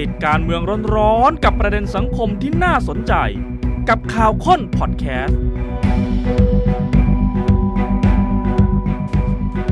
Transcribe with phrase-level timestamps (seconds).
[0.00, 0.62] ติดการเมือง
[0.96, 3.14] ร้อนๆกับประเด็นสังคมที่น่าสนใจ
[3.88, 8.10] กับข่าวค้นพอดแคสต์ส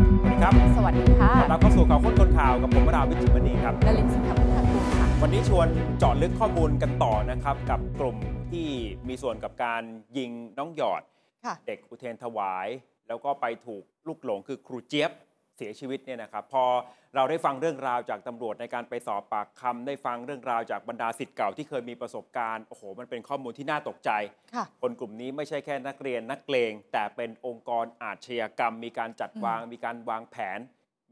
[0.04, 4.40] วัสดีครับสวัสดีค่ะต้อนรับเข้าสู่ข่าวค้นคนข่าวกับผมวราวิจิตรมณีครับนลินทร์สิงห์พุทธ
[4.72, 5.68] กุลค่ะ วันนี้ชวน
[5.98, 8.16] เจาะลึกข้อมูลกันต่อนะครับ กับกลุ่ม
[8.50, 8.68] ที่
[9.08, 9.82] มีส่วนกับการ
[10.18, 11.02] ยิงน้องหยอด
[11.44, 12.68] ค่ะเด็กอุเทรนถวาย
[13.08, 15.10] แล้วก็ไปถูกลูกหลงคือครูเจี๊ยบ
[15.58, 16.64] เสียชีวิตเนี่ยนะครับพอ
[17.14, 24.10] เราได้ฟังเรื่องราวจากตำรวจในการไปสอบปากคำได้ฟังเรื่องราวจากบรรดาศิษย์เก่าที่เคยมีประสบการณ์โอ้โหมันเป็นข้อมูลที่น่าตกใจ
[24.54, 30.58] ค่ะคนกลุ่มนี้ไม่ใช่แค่นักเรียนนักเลงแต่เป็นองค์กรอาชญากรรม มีการจัดวาง มีการวางแผน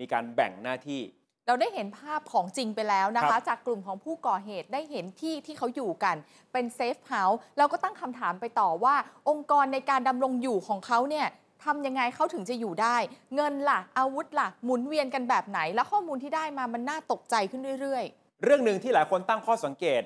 [0.00, 1.02] มีการแบ่งหน้าที่
[1.47, 6.16] เราได้เห็นภาพของจริงไปแล้วนะครัคะบจากกลุ่มของผู้ก่อเหตุได้เห็นที่ที่เขาอยู่กัน
[6.52, 8.94] เป็นเซฟเฮาส์เราก็ตั้งคำถามไปต่อว่า
[9.28, 11.27] องค์กรในการดำรงอยู่ของเขาเนี่ย
[11.65, 12.96] ทำยังไงเขาถึงจะอยู่ได้
[13.34, 18.05] เงินล่ะ อาวุธล่ะ หมุนเวียนกันแบบไหน แล้วข้อมูลที่ได้มามันน่าตกใจขึ้นเรื่อย
[18.45, 20.03] เรื่องหนึ่งที่หลายคนตั้งข้อสังเกต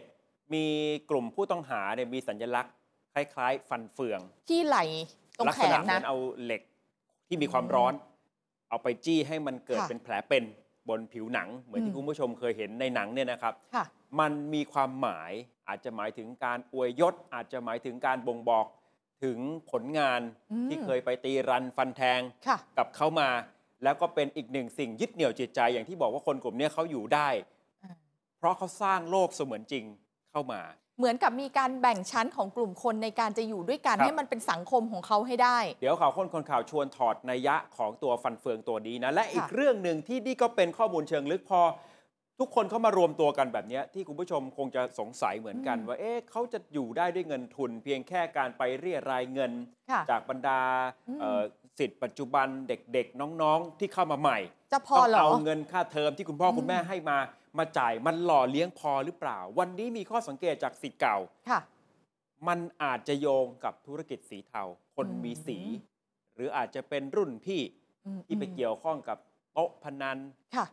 [0.55, 0.65] มี
[1.11, 2.73] กลุ่มผู้ต้องหาเนี่ยมีสัญลักษณ์
[3.15, 4.79] คล้ายๆ ฟันเฟืองๆที่ไหล
[5.39, 6.63] ตรงลัแขษณะนเหมือนะนเอาเหล็ก
[7.29, 7.93] ที่มีความร้อน
[8.71, 10.45] เอาไปจี้ให้มันเกิดค่ะเป็นแผลเป็น
[10.89, 13.85] บนผิวหนัง เหมือนอืที่ม คุณผู้ชมเคยเห็นในหนังเนี่ยนะครับ ค่ะ
[14.21, 15.33] มันมีความหมาย
[15.69, 18.67] อาจจะหมายถึงการอวยยศ อาจจะหมายถึงการบ่งบอก
[19.25, 19.39] ถึง
[19.71, 20.21] ผลงาน
[20.53, 23.31] อืมที่เคยไปตีรันฟันแทงค่ะกับเขามา
[23.85, 27.29] แล้วก็เป็นอีกหนึ่งสิ่งยึดเหนี่ยวจิตใจอย่างที่บอกว่าคนกลุ่มเนี้ยเขาอยู่ได้
[27.85, 27.93] อ่า
[28.39, 29.85] เพราะเขาสร้างโลกเสมือนจริง
[30.33, 30.63] เข้ามา
[30.99, 41.61] เหมือนกับมีการแบ่งชั้นของกลุ่มคนในการจะอยู่ด้วยกันครับให้มันเป็นสังคมของเขาให้ได้ เดี๋ยวข่าวค้นคนข่าวชวนถอดนัยยะของตัวฟันเฟืองตัวนี้นะและอีกค่ะเรื่องหนึ่งที่นี่ก็เป็นข้อมูลเชิงลึกพอ
[42.41, 49.53] ทุกคนเข้ามารวมตัวกันแบบเนี้ยที่คุณผู้ชมคงจะสงสัยเหมือนกัน ว่าเอ๊ะเขาจะอยู่ได้ด้วยเงินทุน เพียงแค่การไปเรียรายเงิน
[49.91, 50.61] ค่ะจากบรรดา
[51.09, 51.43] อืมเอ่อ
[51.79, 54.39] สิทธิ์ปัจจุบันเด็กๆ น้องๆ ที่เข้ามาใหม่
[54.73, 57.19] จะพอต้องเหรอเอาเงินค่าเทอมที่คุณพ่ออืมคุณแม่ให้มา
[57.59, 61.17] มาจ่ายมันหล่อเลี้ยงพอหรือเปล่า วันนี้มีข้อสังเกตจากสิทธิ์เก่า
[61.51, 61.61] ค่ะ
[62.49, 64.63] มันอาจจะโยงกับธุรกิจสีเทา
[64.97, 65.59] คนอืมมีสี
[66.35, 67.61] หรืออาจจะเป็นรุ่นพี่
[68.07, 69.19] อืมที่ไปเกี่ยวข้องกับ
[69.55, 70.19] โต๊ะพนัน
[70.57, 70.67] ค่ะ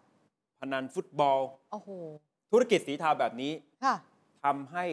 [0.60, 1.40] พนันฟุตบอล
[1.72, 1.90] โอ้โห
[2.52, 3.52] ธุรกิจสีเทาแบบนี้
[3.84, 3.96] ค่ะ
[4.44, 4.86] ทำให้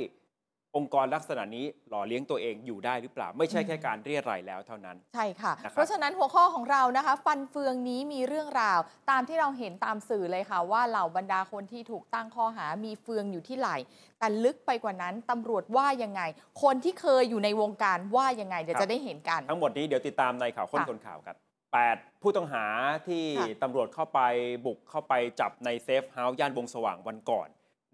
[0.77, 8.79] องค์กรลักษณะนี้หล่อเลี้ยงตัวเองอยู่ได้หรือเปล่า ไม่ใช่แค่การเรียรายแล้วเท่านั้น ใช่ค่ะ นะครับ เพราะฉะนั้นหัวข้อของเรานะคะ ฟันเฟืองนี้มีเรื่องราว
[9.11, 13.77] ตามที่เราเห็นตามสื่อเลยค่ะ ว่าเหล่าบรรดาคนที่ถูกตั้งข้อหามีเฟืองอยู่ที่ไหล่
[14.19, 16.23] แต่ลึกไปกว่านั้นตำรวจว่ายังไง
[16.63, 21.37] คนที่เคยอยู่ในวงการว่ายังไงเดี๋ยวจะได้เห็นกัน ทั้งหมดนี้เดี๋ยวติดตามในข่าวค้นค่ะ คนข่าวครับ
[21.75, 22.65] แปดผู้ต้องหา
[23.09, 24.21] ที่ค่ะตำรวจเข้าไป
[24.67, 27.49] บุกเข้าไปจับในเซฟเฮาส์ย่านวงศ์สว่างวันก่อน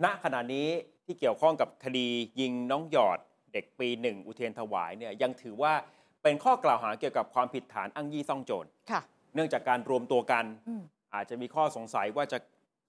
[0.04, 0.68] ณขณะนี้
[1.04, 2.08] ที่เกี่ยวข้องกับคดี
[2.40, 3.18] ยิงน้องหยอด
[3.52, 5.72] เด็กปีหนึ่งอุเทนถวายเนี่ยยังถือว่า
[6.22, 9.00] เป็นข้อกล่าวหาเกี่ยวกับความผิดฐานอั้งยี่ซ่องโจรค่ะ
[9.34, 10.82] เนื่องจากการรวมตัวกันอืม
[11.14, 12.38] อาจจะมีข้อสงสัยว่าจะ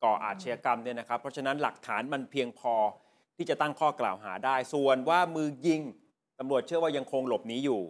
[0.03, 2.73] ก่ออาชญากรรมเนี่ยนะครับ เพราะฉะนั้นหลักฐานมันเพียงพอ
[3.37, 5.81] ที่จะตั้งข้อกล่าวหาได้ ส่วนว่ามือยิง
[6.39, 7.81] ตำรวจเชื่อว่ายังคงหลบหนีอยู่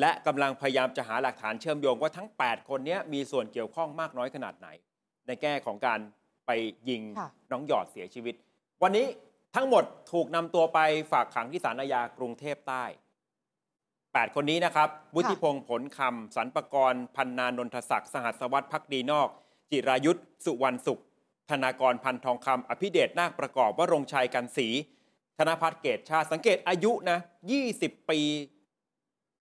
[0.00, 4.68] และกำลังพยายามจะหาหลักฐานเชื่อมโยงว่าทั้ง 8 คนเนี้ยมีส่วนเกี่ยวข้องมากน้อยขนาดไหน
[5.26, 5.98] ในแง่ของการ
[6.46, 6.50] ไป
[6.88, 8.34] ยิงค่ะน้องหยอดเสียชีวิต
[8.82, 9.06] วันนี้
[9.54, 10.78] ทั้งหมดถูกนำตัวไป
[11.12, 12.84] ฝากขังที่ศาลอาญากรุงเทพใต้
[13.76, 19.28] 8 คนนี้นะครับวุฒิพงศ์ผลคำสรรปกรณ์พันนานนทศักดิ์สหัสวัตรพักดีนอก
[19.70, 21.00] จิรายุทธสุวรรณสุข
[21.50, 24.68] ธนากรพันทองคำอภิเดชนาคประกอบวรงชัยกันศรี
[25.38, 27.18] ธนพัฒน์เกตชาติสังเกตอายุนะ
[27.64, 28.20] 20 ปี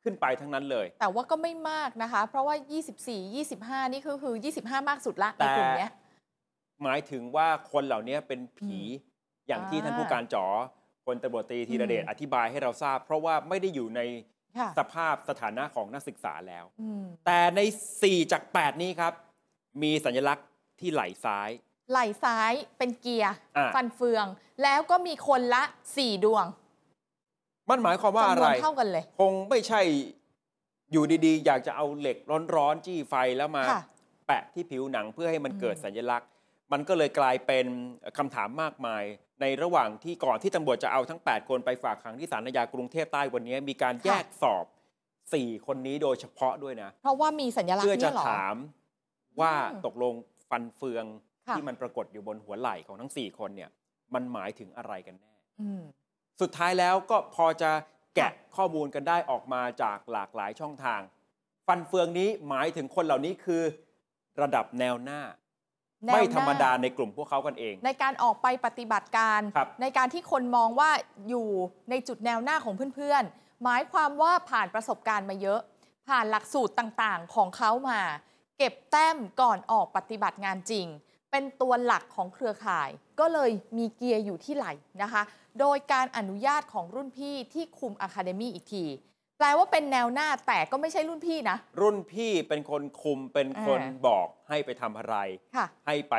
[0.06, 2.56] ขึ้นไปทั้งนั้นเลย แต่ว่าก็ไม่มากนะคะ เพราะว่า
[3.02, 5.92] 24 25 นี่คือคือ 25 มากสุดละในแต่กลุ่มเนี้ย
[6.84, 10.46] หมายถึงว่าคนเหล่านี้เป็นผีอืมอย่างที่อ่าท่านผู้การจ๋อ
[11.06, 14.02] พลตำรวจตรีธีรเดชอืมอธิบายให้เราทราบ เพราะว่าไม่ได้อยู่ใน
[14.58, 17.62] ค่ะสภาพสถานะของนักศึกษาแล้วอืมแต่ใน
[17.98, 19.14] 4 จาก 8 นี้ครับ
[19.84, 20.48] มีสัญลักษณ์
[20.80, 21.50] ที่ไหล่ซ้าย
[21.92, 24.26] ไหล่ซ้ายเป็นเกียร์อะฟันเฟือง
[24.64, 26.46] แล้วก็มีคนละ 4 ดวง
[27.70, 29.82] มันหมายความว่าอะจำนไรวนเท่ากันเลย คงไม่ใช่
[30.92, 32.18] อยู่ดีๆ อยากจะเอาเหล็ก
[32.56, 33.82] ร้อนๆ จี้ไฟแล้วมา ค่ะ
[34.28, 36.30] แปะที่ผิวหนังเพื่อให้มันอืมเกิดสัญลักษณ์
[36.72, 37.66] มันก็เลยกลายเป็น
[38.18, 39.04] คำถามมากมาย
[39.42, 44.66] ในระหว่างที่ก่อนที่ตำรวจจะเอาทั้ง 8 คนไปฝากขังที่ศาลนายากรุงเทพใต้วันนี้มีการแยกสอบ
[45.16, 48.56] 4 คนนี้โดยเฉพาะด้วยนะ เพราะว่ามีสัญลักษเพื่อณ์จะเนี่ยเหรอ ถาม
[49.40, 50.14] ว่าอืมตกลง
[50.50, 51.06] ฟันเฟือง
[51.48, 53.70] ค่ะ ที่มันปรากฏอยู่บนหัวไหล่ของทั้ง 4 คนเนี่ย
[54.14, 55.82] มันหมายถึงอะไรกันแน่ อืม
[56.42, 57.72] สุดท้ายแล้วก็พอจะ
[58.16, 61.02] แกะค่ะข้อมูลกันได้ออกมาจากหลากหลายช่องทาง
[61.68, 63.64] ฟันเฟืองนี้หมายถึงคนเหล่านี้คือ
[64.42, 65.22] ระดับแนวหน้า
[66.06, 70.92] แนวหน้ไม่ธรรมดาในกลุ่มพวกเขากันเอง ในการออกไปปฏิบัติการครับในการที่คนมองว่า
[71.30, 71.48] อยู่
[71.90, 75.60] ในจุดแนวหน้าของเพื่อนๆ หมายความว่าผ่านประสบการณ์มาเยอะ
[76.08, 78.02] ผ่านหลักสูตรต่างๆ ของเขามา
[78.58, 80.88] เก็บแต้มก่อนออกปฏิบัติงานจริง
[81.36, 82.90] เป็นตัวหลักของเครือข่าย
[83.20, 85.22] ก็เลยมีเกียร์อยู่ที่ไหล่นะคะ
[85.60, 88.86] โดยการอนุญาตของรุ่นพี่ที่คุม academy อีกที
[89.38, 95.16] แปลว่าเป็นแนวหน้าแต่ก็ไม่ใช่รุ่นพี่นะ รุ่นพี่เป็นคนคุมเป็นคนอ่าบอกให้ไปทำอะไร
[95.56, 96.16] ค่ะให้ไป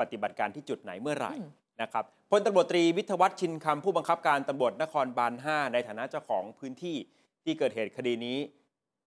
[0.00, 1.46] ปฏิบัติการที่จุดไหนเมื่อไหร่อืม
[1.82, 6.96] นะครับพลตำรวจตรีวิทยวัฒน์ชินคำผู้บังคับการตำรวจนครบาล 5 ในฐานะเจ้าของพื้นที่
[7.44, 8.38] ที่เกิดเหตุคดีนี้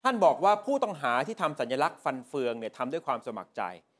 [0.03, 3.92] ท่านบอกว่าผู้ต้องหาที่ทำสัญลักษณ์ฟันเฟืองเนี่ยทำด้วยความสมัครใจค่ะ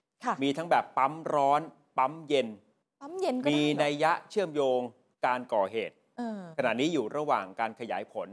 [0.43, 1.61] มีทั้งแบบปั๊มร้อน
[1.97, 2.47] ปั๊มเย็น
[3.01, 4.79] ปั๊มเย็นก็มีได้เหรนัอยยะเชื่อมโยง
[5.25, 8.29] การก่อเหตุเออขณะนี้อยู่ระหว่างการขยายผล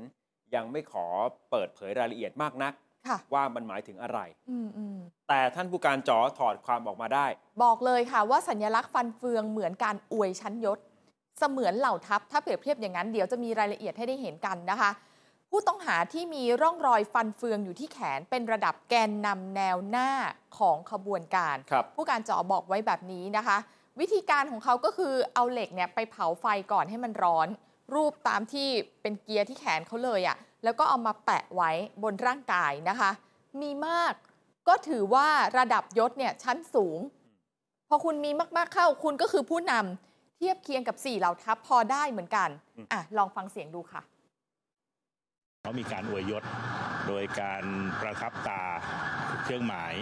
[0.54, 1.06] ยังไม่ขอ
[1.50, 2.72] เปิดเผยรายละเอียดมากนัก
[3.08, 4.18] ค่ะว่ามันหมายถึงอะไร
[4.50, 4.98] อืมอืม
[5.28, 7.26] แต่ท่านผู้การจอถอดความออกมาได้
[7.62, 10.78] บอกเลยค่ะว่าสัญลักษณ์ฟันเฟืองเหมือนการอวยชั้นยศ
[11.38, 14.90] เสมือนเหล่าทัพ ถ้าเปรียบเทียบอย่างนั้นเดี๋ยวจะมีรายละเอียดให้ได้เห็นกันนะคะ
[15.50, 20.10] ผู้ต้องหาที่มีร่องรอยฟันเฟืองอยู่ที่แขนเป็นระดับแกนนำแนวหน้า
[20.58, 23.58] ของขบวนการครับผู้การจอบอกไว้แบบนี้นะคะ
[24.00, 27.48] วิธีการของเขาก็คือเอาเหล็กเนี่ยไปเผาไฟก่อนให้มันร้อน
[27.94, 28.68] รูปตามที่
[29.02, 31.70] เป็นเกียร์ที่แขนเขาเลยอะ่ะแล้วก็เอามาแปะไว้
[32.02, 33.10] บนร่างกายนะคะ
[33.62, 34.12] มีมาก
[34.68, 36.98] ก็ถือว่าระดับยศเนี่ยชั้นสูง
[37.88, 44.02] พอคุณมีมากๆเข้าคุณก็คือผู้นำเทียบเคียงกับสี่เหล่าทัพพอได้เหมือนกันอืมอะลองฟังเสียงดูค่ะ
[45.62, 46.44] เขามีการอวยยศ
[47.08, 47.64] โดยการ
[48.00, 48.62] ประทับตา
[49.42, 49.94] เครื่องหมาย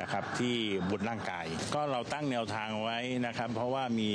[0.00, 0.56] นะครับที่
[0.90, 4.12] บนร่างกาย ก็เราตั้งแนวทางไว้นะครับ เพราะว่ามี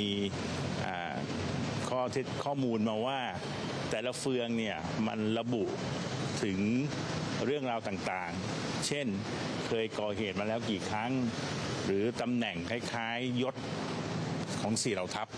[1.88, 3.20] ข้อเท็จข้อมูลมาว่า
[3.90, 4.76] แต่ละเฟืองเนี่ย
[5.06, 5.64] มันระบุ
[6.42, 6.58] ถึง
[7.44, 9.06] เรื่องราวต่างๆ เช่น
[9.66, 11.10] เคยก่อเหตุมาแล้วกี่ครั้ง
[11.84, 13.54] หรือตำแหน่งคล้ายๆยศ
[14.60, 15.28] ของสี่เหล่าทัพ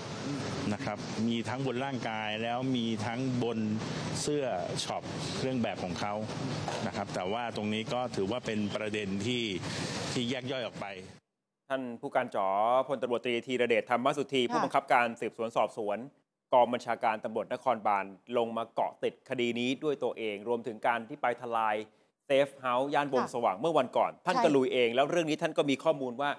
[0.72, 0.98] นะครับ
[1.28, 3.58] มีทั้งบนร่างกายแล้วมีทั้งบน
[4.20, 4.46] เสื้อ
[4.84, 5.02] ช็อป
[5.36, 6.14] เครื่องแบบของเขา
[6.86, 9.44] นะครับแต่ว่าตรงนี้ก็ถือว่าเป็นประเด็นที่
[10.12, 10.86] ที่แยกย่อยออกไป
[11.68, 12.46] ท่านผู้การจ๋อ
[12.88, 15.98] พลตำรวจตรีธีรเดชธรรมสุธีค่ะผู้บังคับการสืบสวนสอบสวน
[16.54, 18.04] กองบัญชาการตำรวจนครบาล
[18.38, 21.76] ลงมาเกาะติดคดีนี้ด้วยตัวเอง รวมถึงการที่ไปทลาย
[22.26, 26.30] เซฟเฮาส์ย่านวงศ์สว่างเมื่อวันก่อน ท่านใช่ก็ลุยเอง แล้วเรื่องนี้ท่านก็มีข้อมูลว่า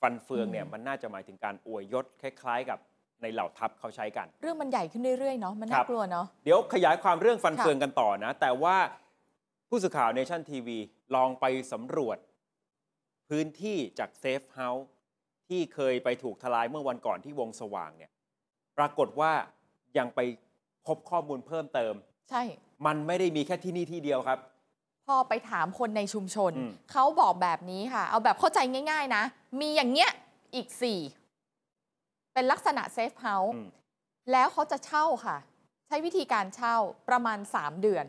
[0.00, 2.78] ฟันเฟืองเนี่ยอืมมันน่าจะหมายถึงการอวยยศคล้าย ๆ กับ
[3.22, 8.76] ในเหล่าทัพเขาใช้กัน เรื่องมันใหญ่ขึ้นเรื่อยๆเนาะมันครับน่ากลัวเนาะเดี๋ยวขยายความเรื่องฟันค่ะเฟืองกันต่อนะ แต่ว่า
[9.68, 10.78] ผู้สื่อข่าวเนชั่นทีวี
[11.14, 12.18] ลองไปสำรวจ
[13.28, 14.86] พื้นที่จากเซฟเฮาส์
[15.48, 18.12] ที่เคยไปถูกทลายเมื่อวันก่อนที่วงศ์สว่างเนี่ย
[18.78, 19.32] ปรากฏว่า
[19.98, 20.20] ยังไป
[20.86, 21.94] พบข้อมูลเพิ่มเติม
[22.30, 22.42] ใช่
[22.86, 24.38] มันไม่ได้มีแค่ที่นี่ที่เดียวครับ
[25.06, 28.58] พอไปถามคนในชุมชนอืมเขาบอกแบบนี้ค่ะ เอาแบบเข้าใจ
[28.90, 29.22] ง่าย ๆ นะ
[29.60, 30.10] มีอย่างเงี้ย
[30.54, 30.98] อีกสี่
[32.38, 33.68] เป็นลักษณะเซฟเฮาส์อืม
[34.32, 35.36] แล้วเขาจะเช่าค่ะ
[35.86, 36.76] ใช้วิธีการเช่า
[37.08, 38.04] ประมาณ 3 เดือน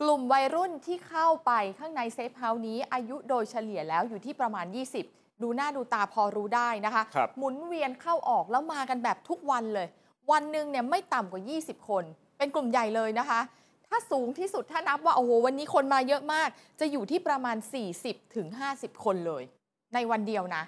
[0.00, 4.66] กลุ่มวัยรุ่นที่เข้าไปข้างในเซฟเฮาส์นี้อายุโดยเฉลี่ยแล้วอยู่ที่ประมาณ
[5.04, 9.86] 20 ดูหน้าดูตาพอรู้ได้นะคะครับหมุนเวียนเข้าออกแล้วมากันแบบทุกวันเลย
[10.30, 12.04] วันหนึ่งเนี่ยไม่ต่ำกว่า 20 คน
[12.38, 13.40] เป็นกลุ่มใหญ่เลยนะคะ
[13.88, 16.48] ถ้าสูงที่สุดถ้านับว่า โอ้โห วันนี้คนมาเยอะมาก
[16.80, 17.56] จะอยู่ที่ประมาณ
[17.96, 18.46] 40ถึง
[18.76, 19.42] 50 คนเลย
[19.94, 20.64] ในวันเดียวนะ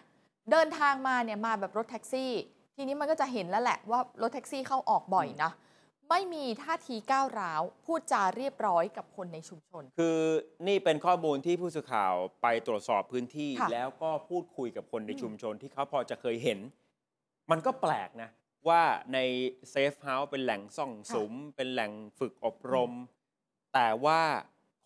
[0.50, 2.32] เดินทางมาเนี่ยมาแบบรถแท็กซี่
[2.76, 5.52] ทีนี้มันก็จะเห็นแล้วแหละว่ารถแท็กซี่เข้าออกบ่อยนะ
[6.11, 10.19] ไม่มีท่าทีก้าวร้าว พูดจาเรียบร้อยกับคนในชุมชน คือ
[10.69, 16.58] นี่เป็นข้อมูลที่ผู้สื่อข่าวไปตรวจสอบพื้นที่ ค่ะ แล้วก็พูดคุยกับคนในอืมชุมชนที่เขาพอจะเคยเห็น
[17.50, 18.31] มันก็แปลกนะ
[18.69, 18.82] ว่า
[19.15, 19.19] ใน
[19.70, 22.93] เซฟเฮาส์เป็นแหล่งซ่องสุม เป็นแหล่งฝึกอบรม
[23.74, 24.20] แต่ว่า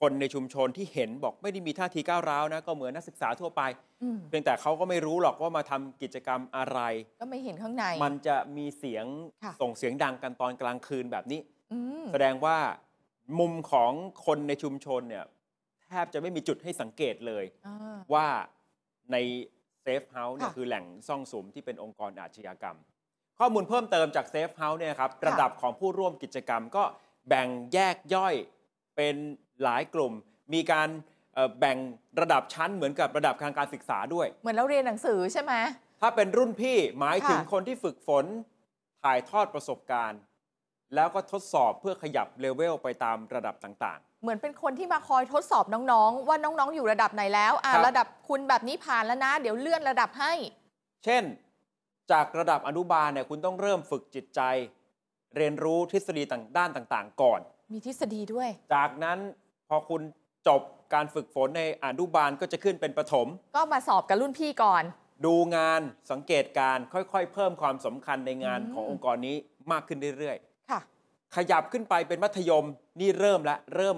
[0.01, 3.63] คนในชุมชนที่เห็นบอกไม่ได้มีท่าทีก้าวร้าวนะก็เหมือนนักศึกษาทั่วไป
[4.03, 6.81] อืมเพียงแต่เขาก็ไม่รู้หรอกว่ามาทำกิจกรรมอะไร
[7.21, 9.05] ก็ไม่เห็นข้างใน มันจะมีเสียง
[9.43, 11.41] ค่ะ ส่งเสียงดังกันตอนกลางคืนแบบนี้
[11.73, 12.57] อืมแสดงว่า
[13.39, 13.93] มุมของ
[14.27, 15.25] คนในชุมชนเนี่ย
[15.85, 18.27] แทบจะไม่มีจุดให้สังเกตเลย อ่า ว่า
[19.13, 19.17] ใน
[19.83, 22.77] เซฟเฮาส์เนี่ยค่ะคือแหล่งซ่องสุมที่เป็นองค์กรอาชญากรรม
[23.39, 26.85] ข้อมูลเพิ่มเติมจากเซฟเฮาส์เนี่ยครับค่ะระดับของผู้ร่วมกิจกรรมก็
[27.29, 28.35] แบ่งแยกย่อย
[28.97, 29.17] เป็น
[29.65, 30.13] หลายกลุ่ม
[30.55, 30.89] มีการ
[31.35, 31.79] เอ่อแบ่ง
[32.21, 35.53] ระดับชั้นเหมือนกับระดับทางการศึกษาด้วย เหมือนเราเรียนหนังสือใช่ไหม
[36.01, 38.25] ถ้าเป็นรุ่นพี่หมายถึงค่ะคนที่ฝึกฝน
[39.03, 40.21] ถ่ายทอดประสบการณ์
[40.95, 51.23] แล้วก็ทดสอบเพื่อขยับเลเวลไปตามระดับต่างเหมือนเป็นคนที่มาคอยทดสอบน้องๆ ว่าน้องๆ อยู่ระดับไหนแล้วอ่าครับระดับคุณแบบนี้ผ่านแล้วนะ เดี๋ยวเลื่อนระดับให้ๆเช่น
[52.13, 54.41] จากระดับอนุบาลเนี่ยคุณต้องเริ่มฝึกจิตใจ
[55.37, 57.41] เรียนรู้ทฤษฎีต่างด้านต่าง ๆ ก่อน
[57.73, 59.19] มีทฤษฎีด้วย จากนั้น
[59.69, 60.03] พอคุณ
[60.49, 60.63] จบ
[60.95, 64.85] การฝึกฝนในอนุบาลก็จะขึ้นเป็นประถม ก็มาสอบกับรุ่นพี่ก่อน
[65.27, 69.37] ดูงานสังเกตการณ์ค่อยๆ เพิ่มความสำคัญในงานอืมขององค์กรนี้
[69.73, 70.81] มากขึ้นเรื่อยๆค่ะ
[71.37, 72.65] ขยับขึ้นไปเป็นมัธยม
[73.01, 73.97] นี่เริ่มละเริ่ม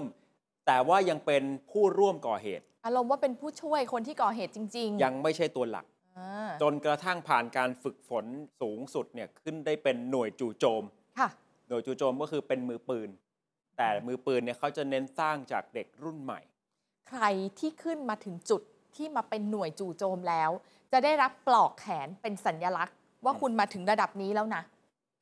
[0.67, 5.85] แต่ว่ายังเป็นผู้ร่วมก่อเหตุ อารมณ์ว่าเป็นผู้ช่วยคนที่ก่อเหตุจริงๆยังไม่ใช่ตัวหลัก
[6.17, 8.25] ออ่าจนกระทั่งผ่านการฝึกฝน
[8.61, 10.83] สูงสุดเนี่ยขึ้นได้เป็นหน่วยจู่โจม
[11.19, 11.29] ค่ะ
[11.69, 13.09] หน่วยจู่โจมก็คือเป็นมือปืน
[13.77, 16.39] แต่มือปืนเนี่ยเขาจะเน้นสร้างจากเด็กรุ่นใหม่
[17.09, 17.23] ใคร
[17.59, 18.61] ที่ขึ้นมาถึงจุด
[18.95, 20.51] ที่มาเป็นหน่วยจู่โจมแล้ว
[20.91, 24.61] จะได้รับปลอกแขนเป็นสัญลักษณ์ ว่าคุณมาถึงระดับนี้แล้วนะ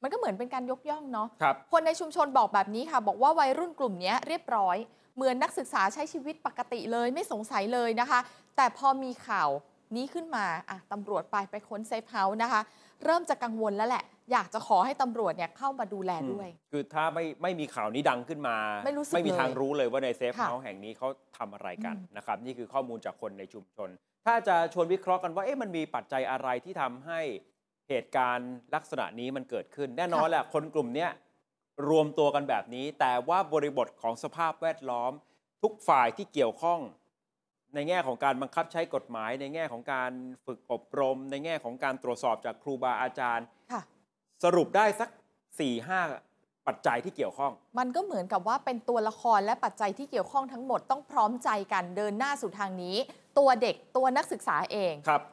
[0.02, 4.78] มันก็เหมือนเป็นการยกย่องเนาะครับคนในชุมชนบอกแบบนี้ค่ะ บอกว่าวัยรุ่นกลุ่มเนี้ยเรียบร้อย
[5.16, 8.20] เหมือนนักศึกษาใช้ชีวิตปกติเลยไม่สงสัยเลยนะคะ
[8.56, 9.50] แต่พอมีข่าว
[9.96, 12.62] นี้ขึ้นมาอะตำรวจไปไปค้นเซฟเฮาส์นะคะ
[13.04, 21.08] เริ่มจะกังวลแล้วแหละ อยากจะขอให้ตำรวจเนี่ยเข้ามาดูแลด้วย คือถ้าไม่ไม่มีข่าวนี้ดังขึ้นมา ไม่รู้สึกไม่มีเลยทางรู้เลยว่าในเซฟค่ะเฮาส์แห่งนี้เขา
[21.38, 23.90] ทำอะไรกันอืมนะครับ นี่คือข้อมูลจากคนในชุมชน
[24.26, 27.22] ถ้าจะชวนวิเคราะห์กันว่าเอ๊ะมันมีปัจจัยอะไรที่ทำให้
[27.90, 31.12] เหตุการณ์ลักษณะนี้มันเกิดขึ้น แน่นอนแหละคนกลุ่มเนี้ย
[31.90, 35.12] รวมตัวกันแบบนี้ แต่ว่าบริบทของสภาพแวดล้อม
[35.64, 36.80] ทุกฝ่ายที่เกี่ยวข้อง
[37.76, 40.12] ในแง่ของการบังคับใช้กฎหมาย ในแง่ของการ
[40.46, 43.82] ฝึกอบรม ในแง่ของการตรวจสอบจากครูบาอาจารย์ค่ะ
[44.44, 46.02] สรุปได้สัก4ี่ห้า
[46.68, 52.96] ปัจจัยที่เกี่ยวข้อง มันก็เหมือนกับว่าเป็นตัวละครและปัจจัยที่เกี่ยวข้องทั้งหมดต้องพร้อมใจกันเดินหน้าสู่ทางนี้
[53.38, 55.24] ตัวเด็กตัวนักศึกษาเองครับ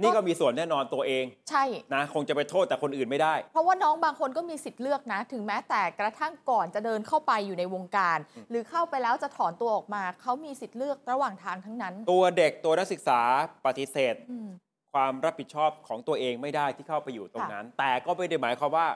[0.00, 1.64] นี่ก็มีส่วนแน่นอนตัวเอง ใช่
[1.94, 13.20] นะคงจะไปโทษแต่คนอื่นไม่ได้ เพราะว่าน้องบางคนก็มีสิทธิ์เลือกนะ ถึงแม้แต่กระทั่งก่อนจะเดินเข้าไปอยู่ในวงการอืมหรือเข้าไปแล้วจะถอนตัวออกมาเขามีสิทธิ์เลือกระหว่างทางทั้งนั้น ตัวเด็กตัวนักศึกษา
[13.66, 14.48] ปฏิเสธอืม
[14.92, 18.88] ความรับผิดชอบของตัวเองไม่ได้ที่เข้าไปอยู่ตรงนั้น แต่ก็ไม่ได้หมายความว่า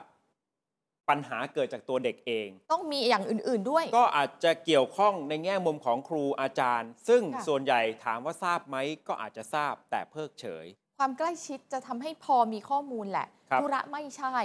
[1.09, 10.65] ปัญหาเกิดจากตัวเด็กเอง ต้องมีอย่างอื่น ๆด้วย ก็อาจจะเกี่ยวข้องในแง่มุมของครูอาจารย์ ซึ่งค่ะส่วนใหญ่ถามว่าทราบไหมก็อาจจะทราบแต่เพิกเฉย
[10.99, 14.35] ความใกล้ชิดจะทำให้พอมีข้อมูลแหละครับธุระไม่ใช่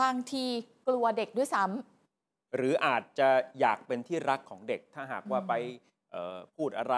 [0.00, 0.44] บางที
[0.88, 3.28] กลัวเด็กด้วยซ้ำหรืออาจจะ
[3.60, 5.52] อยากเป็นที่รักของเด็กถ้าหากว่าอืมไป
[6.12, 6.96] เอ่อพูดอะไร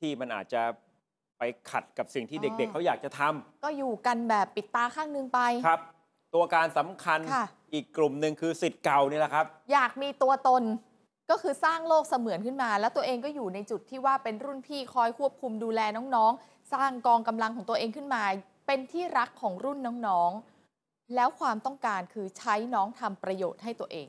[0.00, 0.62] ที่มันอาจจะ
[1.42, 5.80] ไปขัดกับสิ่งที่อ๋อเด็ก ๆ เขาอยากจะทำก็อยู่กันแบบปิดตาข้างนึงไปครับ
[6.34, 7.44] ตัวการสำคัญค่ะ
[7.74, 10.62] อีกกลุ่มหนึ่งคือสิทธิ์เก่านี่แหละครับ อยากมีตัวตน
[11.30, 18.22] ก็คือสร้างโลกเสมือนขึ้นมา แล้วตัวเองก็อยู่ในจุดที่ว่าเป็นรุ่นพี่คอยควบคุมดูแลน้องๆ สร้างกองกำลังของตัวเองขึ้นมา
[18.66, 24.08] เป็นที่รักของรุ่นน้องๆ แล้วความต้องการคือใช้น้องทำประโยชน์ให้ตัวเอง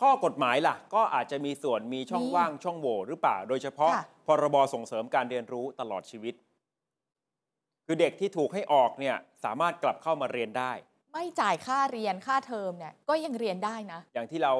[0.00, 6.34] ข้อกฎหมายล่ะ ก็อาจจะมีส่วนมีช่องมีว่างช่องโหว่หรือเปล่า โดยเฉพาะค่ะ พรบส่งเสริมการเรียนรู้ตลอดชีวิต
[7.86, 10.72] คือเด็กที่ถูกให้ออกเนี่ยสามารถกลับเข้ามาเรียนได้
[11.12, 14.54] ไม่จ่ายค่าเรียนค่าเทอมเนี่ยก็ยังเรียนได้นะ อย่างที่เรา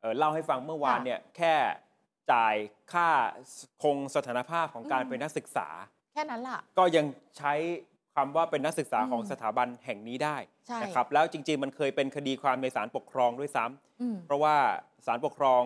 [0.00, 1.54] เอ่อเล่าให้ฟังเมื่อวานค่ะเนี่ยแค่
[2.32, 2.54] จ่าย
[2.92, 3.08] ค่า
[3.82, 5.68] คงสถานภาพของการอืมเป็นนักศึกษา
[6.12, 7.06] แค่นั้นล่ะ ก็ยัง
[7.38, 7.54] ใช้
[8.14, 10.36] คำว่าเป็นนักศึกษาอืมของสถาบันแห่งนี้ได้
[10.66, 14.56] ใช่นะครับแล้วจริง ๆ มันเคยเป็นคดีความในศาลปกครองด้วยซ้ำอืมเพราะว่า
[15.06, 15.62] ศาลปกครอง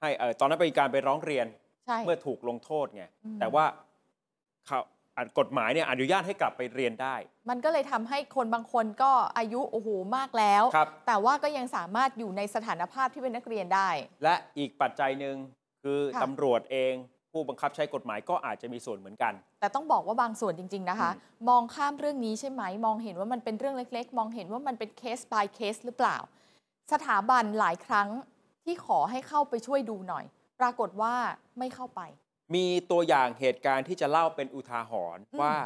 [0.00, 1.59] ให้เอ่อตอนนั้นเป็นการไปร้องเรียนใช่
[2.06, 3.64] เมื่อถูกลงโทษไงอืมแต่ว่า
[4.66, 4.78] เขา
[5.16, 7.14] อะกฎหมายเนี่ยอนุญาตให้กลับไปเรียนได้
[7.50, 13.88] มันก็เลยทำให้คนบางคนก็อายุโอ้โหมากแล้วครับแต่ว่าก็ยังสามารถอยู่ในสถานภาพที่เป็นนักเรียนได้
[14.24, 15.36] และอีกปัจจัยหนึ่ง
[15.82, 16.94] คือค่ะตำรวจเอง
[17.32, 21.10] ผู้บังคับใช้กฎหมายก็อาจจะมีส่วนเหมือนกัน แต่ต้องบอกว่าบางส่วนจริง ๆนะคะ
[21.48, 26.16] มองข้ามเรื่องนี้ใช่ไหม มองเห็นว่ามันเป็นเรื่องเล็ก ๆ มองเห็นว่ามันเป็นเคส by เคสหรือเปล่า
[26.92, 28.08] สถาบันหลายครั้ง
[28.64, 30.24] ที่ขอให้เข้าไปช่วยดูหน่อย
[30.60, 31.14] ปรากฏว่า
[31.58, 32.00] ไม่เข้าไป
[32.54, 35.56] มีตัวอย่างเหตุการณ์ที่จะเล่าเป็นอุทาหรณ์อืมว่า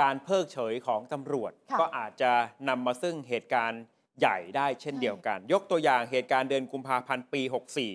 [0.00, 2.32] การเพิกเฉยของตำรวจค่ะก็อาจจะ
[2.68, 3.82] นำมาซึ่งเหตุการณ์
[4.20, 7.42] ใหญ่ได้เช่นใช่เดียวกัน ยกตัวอย่างเหตุการณ์เดือนกุมภาพันธ์ปี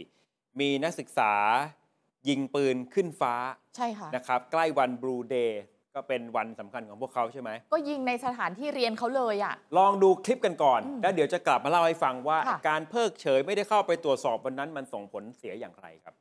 [0.03, 1.33] 64 มีนักศึกษา
[2.29, 3.35] ยิงปืนขึ้นฟ้า
[3.75, 5.61] ใช่ค่ะนะครับ ใกล้วันบลูเดย์
[5.99, 16.15] ก็เป็นวันสำคัญของพวกเขาใช่ไหม ก็ยิงในสถานที่เรียนเขาเลยอะ ลองดูคลิปกันก่อน อืมแล้วเดี๋ยวจะกลับมาเล่าให้ฟังว่า ค่ะ การเพิกเฉยไม่ได้เข้าไปตรวจสอบวันนั้นมันส่งผลเสียอย่างไรครับ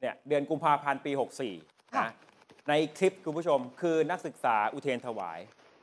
[0.00, 1.12] เนี่ยเดือนกุมภาพันธ์ปี
[1.52, 2.12] 64ค่ะ นะ
[2.68, 5.38] ในคลิปคุณผู้ชมคือนักศึกษาอุเทรนถวาย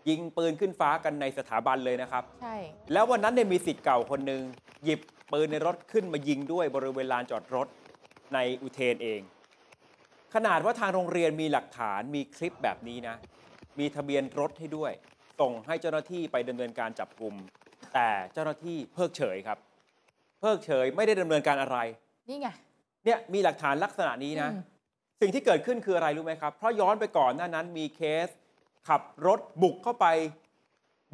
[0.10, 2.56] ยิงปืนขึ้นฟ้ากันในสถาบันเลยนะครับ ใช่
[2.94, 4.42] แล้ววันนั้นเนี่ยมีสิทธิ์เก่าคนหนึ่ง
[4.84, 5.00] หยิบ
[5.32, 7.68] ปืนในรถขึ้นมายิงด้วยบริเวณลานจอดรถ
[8.34, 9.22] ในอุเทนเอง
[10.34, 13.16] ขนาดว่าทางโรงเรียนมีหลักฐานมีคลิปแบบนี้นะ
[13.80, 14.92] มีทะเบียนรถให้ด้วย
[15.40, 17.36] ส่งให้เจ้าหน้าที่ไปดำเนินการจับกลุ่ม
[17.94, 19.58] แต่เจ้าหน้าที่เพิกเฉยครับ
[20.40, 21.78] เพิกเฉยไม่ได้ดำเนินการอะไร
[22.30, 22.48] นี่ไง
[23.06, 24.64] เนี่ยมีหลักฐานลักษณะนี้นะอืม
[25.22, 28.28] สิ่งที่เกิดขึ้นคืออะไรรู้ไหมครับ เพราะย้อนไปก่อนหน้านั้นมีเคส
[28.88, 30.06] ขับรถบุกเข้าไป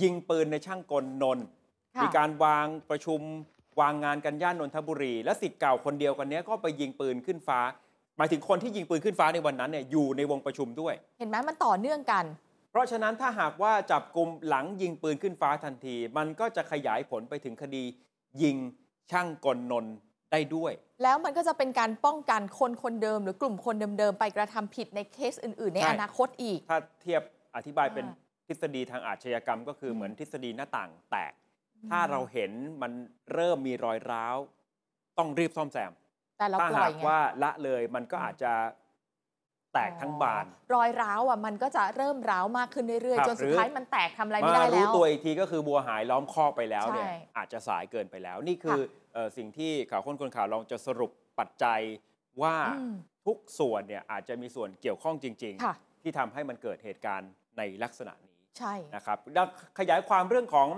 [0.03, 1.45] ยิงปืนในช่างกลนนท์
[1.95, 3.19] ค่ะ มีการวางประชุม
[3.79, 7.59] วางงานกันย่านนนทบุรี และสิทธิ์เก่าคนเดียวกันเนี้ยก็ไปยิงปืนขึ้นฟ้า
[8.17, 12.25] หมายถึงคนที่ยิงปืนขึ้นฟ้าในวันนั้นเนี่ยอยู่ในวงประชุมด้วย เห็นไหมมันต่อเนื่องกัน
[12.77, 17.83] ราะฉะนั้นถ้าหากว่าจับกลุ่มหลังยิงปืนขึ้นฟ้าทันที มันก็จะขยายผลไปถึงคดี
[18.41, 18.57] ยิง
[19.11, 19.95] ช่างกลนนท์
[20.31, 20.71] ได้ด้วย
[21.03, 27.21] แล้วมันก็จะเป็นการป้องกันคนคนเดิม หรือกลุ่มคนเดิมๆไปกระทำผิดในเคสอื่น ๆ ในใช่ อนาคตอีก ถ้าเทียบ
[27.57, 31.33] อธิบายเป็นอ่าทฤษฎีทางอาชญากรรม ก็คืออมเหมือนทฤษฎีหน้าต่างแตก
[31.89, 32.91] ถ้าเราเห็นมัน
[33.33, 34.35] เริ่มมีรอยร้าว
[35.17, 35.91] ต้องรีบซ่อมแซม
[36.37, 38.53] แต่เราถ้าปล่หาอยกไงว่าละเลยมันก็อาจจะ
[39.73, 48.79] แตกทั้งบานอ๋อรอยร้าวอะมันก็จะเริ่มร้าวมากขึ้นเรื่อยครับๆจนสุดหรือท้ายมันแตกทำอะไรไม่มาได้รู้แล้วตัวอีกทีก็คือบัวหายล้อมคอกไปแล้วเนี่ยใช่อาจจะสายเกินไปแล้ว นี่คือ
[49.13, 51.81] เอ่อสิ่งที่ข่าวค้นคนข่าวลองจะสรุปปัจจัย
[52.41, 52.95] ว่าอืม
[53.25, 59.47] ทุกส่วนเนี่ยอาจจะมีส่วนเกี่ยวข้องจริงค่ะๆที่ทำให้มันเกิดเหตุการณ์ ในลักษณะนี้ใช่นะครับแล้ว
[59.79, 60.69] ขยายความเรื่องของ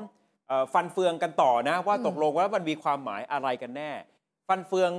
[0.48, 3.92] เออฟันเฟืองกันต่อนะ ว่าอืมตกลงว่ามันมีความหมายอะไรกันแน่
[4.48, 4.92] ฟันเฟือง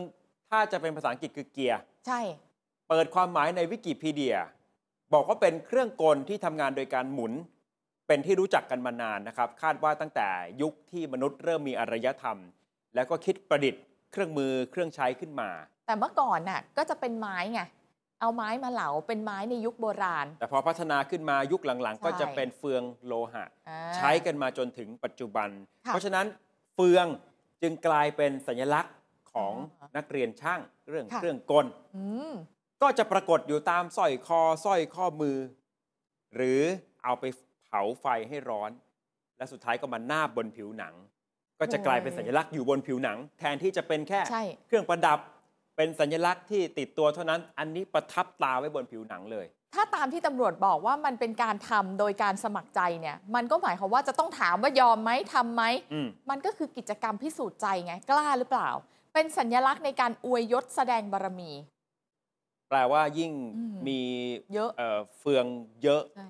[0.50, 2.20] ถ้าจะเป็นภาษาอังกฤษคือเกียร์ใช่
[2.88, 4.36] เปิดความหมายในวิกิพีเดีย
[5.14, 7.32] บอกว่าเป็นเครื่องกลที่ทำงานโดยการหมุน
[8.06, 10.28] เป็นที่รู้จักกันมานานนะครับ คาดว่าตั้งแต่
[10.62, 12.38] ยุคที่มนุษย์เริ่มมีอารยธรรม
[12.94, 13.82] แล้วก็คิดประดิษฐ์
[14.12, 15.50] เครื่องมือเครื่องใช้ขึ้นมา
[15.86, 17.60] แต่เมื่อก่อนน่ะก็จะเป็นไม้ไง
[18.20, 25.48] เอาไม้มาเหลาเป็นไม้ในยุคโบราณ แต่พอพัฒนาขึ้นมายุคหลังๆ ก็ใช่จะเป็นเฟืองโลหะ อ่า ใช้กันมาจนถึงปัจจุบัน
[25.86, 26.26] ค่ะเพราะฉะนั้น
[26.74, 27.06] เฟือง
[27.62, 28.94] จึงกลายเป็นสัญลักษณ์
[29.32, 32.32] ของอ๋อนักเรียนช่างเรื่องค่ะ เครื่องกล อืม
[32.82, 35.36] ก็จะปรากฏอยู่ตามสร้อยคอสร้อยข้อมือ
[36.34, 36.60] หรือ
[37.04, 37.24] เอาไป
[37.64, 38.70] เผาไฟให้ร้อน
[39.38, 40.94] และสุดท้ายก็มานาบบนผิวหนัง
[41.60, 45.18] ก็จะกลายเป็นสัญลักษณ์อยู่บนผิวหนัง แทนที่จะเป็นแค่ใช่ เครื่องประดับ
[45.82, 58.68] เป็นสัญลักษณ์ที่ติดตัวเท่านั้น อันนี้ประทับตาไว้บนผิวหนังเลย ถ้าตามที่ตำรวจบอกว่ามันเป็นการทำโดยการสมัครใจเนี่ย มันก็หมายความว่าจะต้องถามว่ายอมไหมทำไหม อืม มันก็คือกิจกรรมพิสูจน์ใจไง กล้าหรือเปล่า
[59.14, 61.50] เป็นสัญลักษณ์ในการอวยยศแสดงบารมี
[62.68, 64.00] แปลว่ายิ่งอืม มี
[64.54, 65.44] เยอะ เอ่อเฟือง
[65.82, 66.26] เยอะ ใช่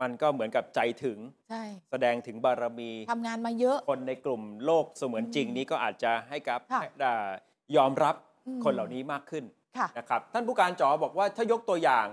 [0.00, 1.18] มันก็เหมือนกับใจถึง
[1.50, 7.28] ใช่แสดงถึงบารมี ทำงานมาเยอะ คนในกลุ่มโลกเสมือนจริงอืมนี้ก็อาจจะให้กับค่ะอ่า
[7.76, 9.44] ยอมรับอืม คนเหล่านี้มากขึ้น
[9.78, 12.06] ค่ะนะครับท่านผู้การจ๋อบอกว่าถ้ายกตัวอย่าง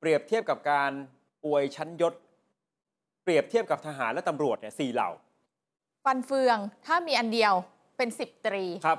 [0.00, 0.90] เปรียบเทียบกับการ
[1.44, 2.14] อวยชั้นยศ
[3.22, 5.10] เปรียบเทียบกับทหารและตำรวจเนี่ยสี่เหล่า
[6.04, 7.54] ฟันเฟืองถ้ามีอันเดียว
[7.96, 8.98] เป็นสิบตรีครับ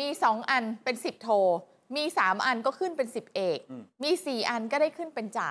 [0.00, 1.28] มีสองอันเป็นสิบโท
[1.96, 5.50] มีสามอันก็ขึ้นเป็นสิบเอกอืมมีสี่อันก็ได้ขึ้นเป็นจ่า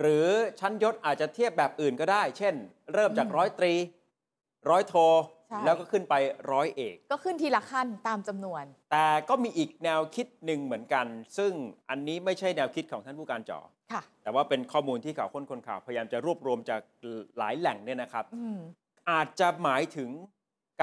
[0.00, 0.26] หรือ
[0.60, 2.54] ชั้นยศอาจจะเทียบแบบอื่นก็ได้ เช่น
[2.94, 3.72] เริ่มจากอืมร้อยตรี
[4.70, 6.14] ร้อยโทใช่ แล้วก็ขึ้นไป
[6.52, 11.06] ร้อยเอก ก็ขึ้นทีละขั้นตามจำนวน แต่ก็มีอีกแนวคิดหนึ่งเหมือนกัน
[11.38, 11.52] ซึ่ง
[11.90, 13.60] อันนี้ไม่ใช่แนวคิดของท่านผู้การจอ
[13.92, 16.80] ค่ะ แต่ว่าเป็นข้อมูลที่ข่าวค้นคนข่าวพยายามจะรวบรวมจาก
[17.38, 18.58] หลายแหล่งเนี่ยนะครับอืม
[19.10, 20.10] อาจจะหมายถึง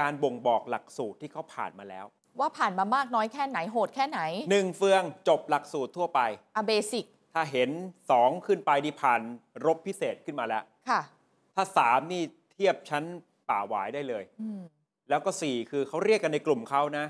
[0.00, 2.06] การบ่งบอกหลักสูตรที่เขาผ่านมาแล้ว
[2.40, 6.20] ว่าผ่านมามากน้อยแค่ไหนโหดแค่ไหนหนึ่งเฟืองจบหลักสูตรทั่วไป
[6.56, 7.70] อะเบสิกถ้าเห็น
[8.10, 9.20] สองขึ้นไปดีผ่าน
[9.66, 11.00] รบพิเศษขึ้นมาแล้วค่ะ
[11.54, 13.04] ถ้าสามนี่เทียบชั้น
[13.50, 14.60] ป่าหวายได้เลยอืม
[15.08, 17.06] แล้วก็สี่คือเขาเรียกกันในกลุ่มเขานะ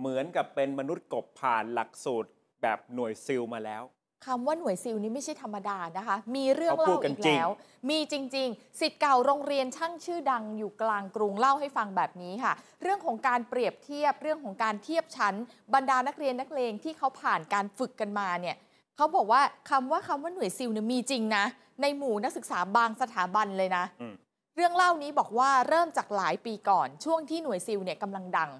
[0.00, 2.30] เหมือนกับเป็นมนุษย์กบผ่านหลักสูตร
[2.62, 3.82] แบบหน่วยซิลมาแล้ว
[4.26, 7.50] คำว่าหน่วยซิลนี่ไม่ใช่ธรรมดานะคะ มีเรื่องเขาพูเล่าดกันอีกจริงแล้ว
[7.90, 15.34] มีจริง ๆ สิทธิ์เก่าโรงเรียนช่างชื่อดังอยู่กลางกรุงเล่าให้ฟังแบบนี้ค่ะ เรื่องของการเปรียบเทียบเรื่องของการเทียบชั้น
[15.74, 18.56] บรรดานักเรียนนักเลงที่เขาผ่านการฝึกกันมาเนี่ย
[18.96, 21.44] เขาบอกว่าคำว่าคำว่าหน่วยซิลเนี่ยมีจริงนะ
[21.82, 24.14] ในหมู่นักศึกษาบางสถาบันเลยนะอืม
[24.56, 28.50] เรื่องเล่านี้บอกว่าเริ่มจากหลายปีก่อนช่วงที่หน่วยซิลเนี่ยกำลังดัง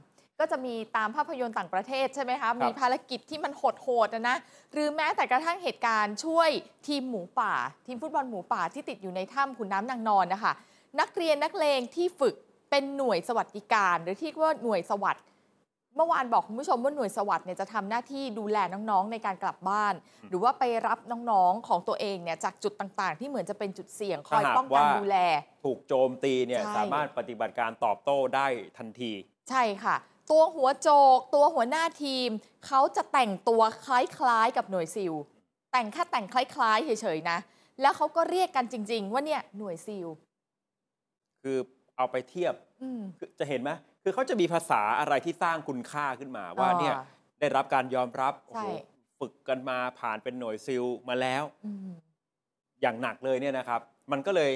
[0.41, 4.37] ก็จะมีตามภาพยนตร์ต่างประเทศใช่ไหมคะ มีภารกิจที่มันโหดๆนะนะ
[4.73, 6.51] หรือแม้แต่กระทั่งเหตุการณ์ช่วย
[6.87, 7.55] ทีมหมูป่า
[7.87, 10.53] ทีมฟุตบอลหมูป่าที่ติดอยู่ในถ้ำขุนน้ำนางนอนนะคะ
[11.01, 12.35] นักเรียนนักเลงที่ฝึก
[12.71, 15.17] เป็นหน่วยสวัสดิการ หรือที่เรียกว่าหน่วยสวัสด
[15.97, 19.95] เมื่อวานบอกคุณผู้ชมว่าหน่วยสวัสด์เนี่ยจะทำหน้าที่ดูแลน้องๆในการกลับบ้าน
[20.31, 20.99] หรือว่าไปรับ
[21.31, 25.17] น้องๆของตัวเองเนี่ยจากจุดต่างๆ ที่เหมือนจะเป็นจุดเสี่ยงคอยถ้าหากป้องกันว่าดูแล
[25.65, 28.47] ถูกโจมตีเนี่ยใช่สามารถปฏิบัติการตอบโต้ได้
[28.79, 29.13] ทันที
[29.51, 29.97] ใช่ค่ะ
[30.31, 32.29] ตัวหัวโจก ตัวหัวหน้าทีม
[32.67, 35.13] เขาจะแต่งตัวคล้ายๆ กับหน่วยซิล
[35.73, 37.39] แต่งแค่แต่งคล้ายๆเฉยๆนะ
[37.81, 40.07] แล้วเขาก็เรียกกันจริง ๆ ว่าเนี่ยหน่วยซิล
[41.43, 41.59] คือ
[41.97, 43.71] เอาไปเทียบอืมคือจะเห็นไหม
[44.05, 46.95] คือเขาจะมีภาษาอะไรที่สร้างคุณค่าขึ้นมาว่าอ่าเนี่ย
[47.41, 51.91] ได้รับการยอมรับโอ้ใช่โหฝึกกันมาผ่านเป็นหน่วยซิลมาแล้วอืม
[52.81, 53.81] อย่างหนักเลยเนี่ยนะครับ
[54.13, 54.53] มันก็เลย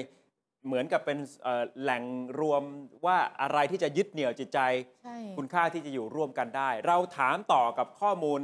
[0.65, 2.03] เหมือนกับเป็นเอ่อแหล่ง
[2.39, 2.63] รวม
[3.05, 4.59] ว่าอะไรที่จะยึดเหนี่ยวจิตใจ
[5.03, 8.41] ใช่คุณค่าที่จะอยู่ร่วมกันได้ เราถามต่อกับข้อมูล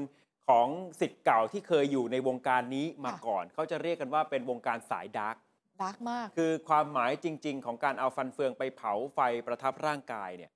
[0.50, 0.68] ของ
[1.00, 5.36] ศิษย์เก่าที่เคยอยู่ในวงการนี้มาก่อน เขาจะเรียกกันว่าเป็นวงการสาย dark
[5.82, 10.52] dark มาก คือความหมายจริง ๆ ของการเอาฟันเฟืองไปเผาไฟประทับร่างกายเนี่ย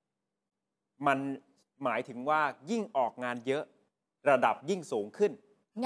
[1.06, 1.18] มัน
[1.84, 3.62] หมายถึงว่ายิ่งออกงานเยอะ
[4.30, 5.32] ระดับยิ่งสูงขึ้น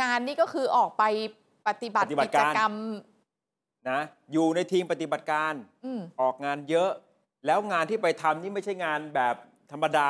[0.01, 1.05] งานนี่ก็คือออกไป
[1.69, 2.73] ปฏิบัติปฏิบัติกิการจกรรม
[3.91, 4.01] นะ
[4.33, 6.91] อยู่ในทีมปฏิบัติการ อืม ออกงานเยอะ
[7.47, 9.35] แล้วงานที่ไปทำนี่ไม่ใช่งานแบบ
[9.73, 10.09] ธรรมดา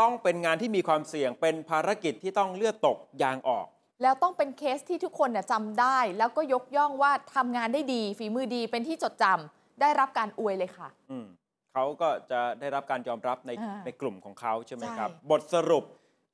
[0.00, 3.66] ต้องเป็นงานที่มีความเสี่ยงเป็นภารกิจที่ต้องเลือดตกยางออก
[4.02, 11.26] แล้วต้องเป็นเคสที่ทุกคนน่ะจำได้ แล้วก็ยกย่องว่าทำงานได้ดี ฝีมือดีเป็นที่จดจำได้รับการอวยเลยค่ะ อืม
[11.72, 15.84] เขาก็จะได้รับการยอมรับในอ่าในกลุ่มของเขาใช่ไหมครับ ใช่ บทสรุป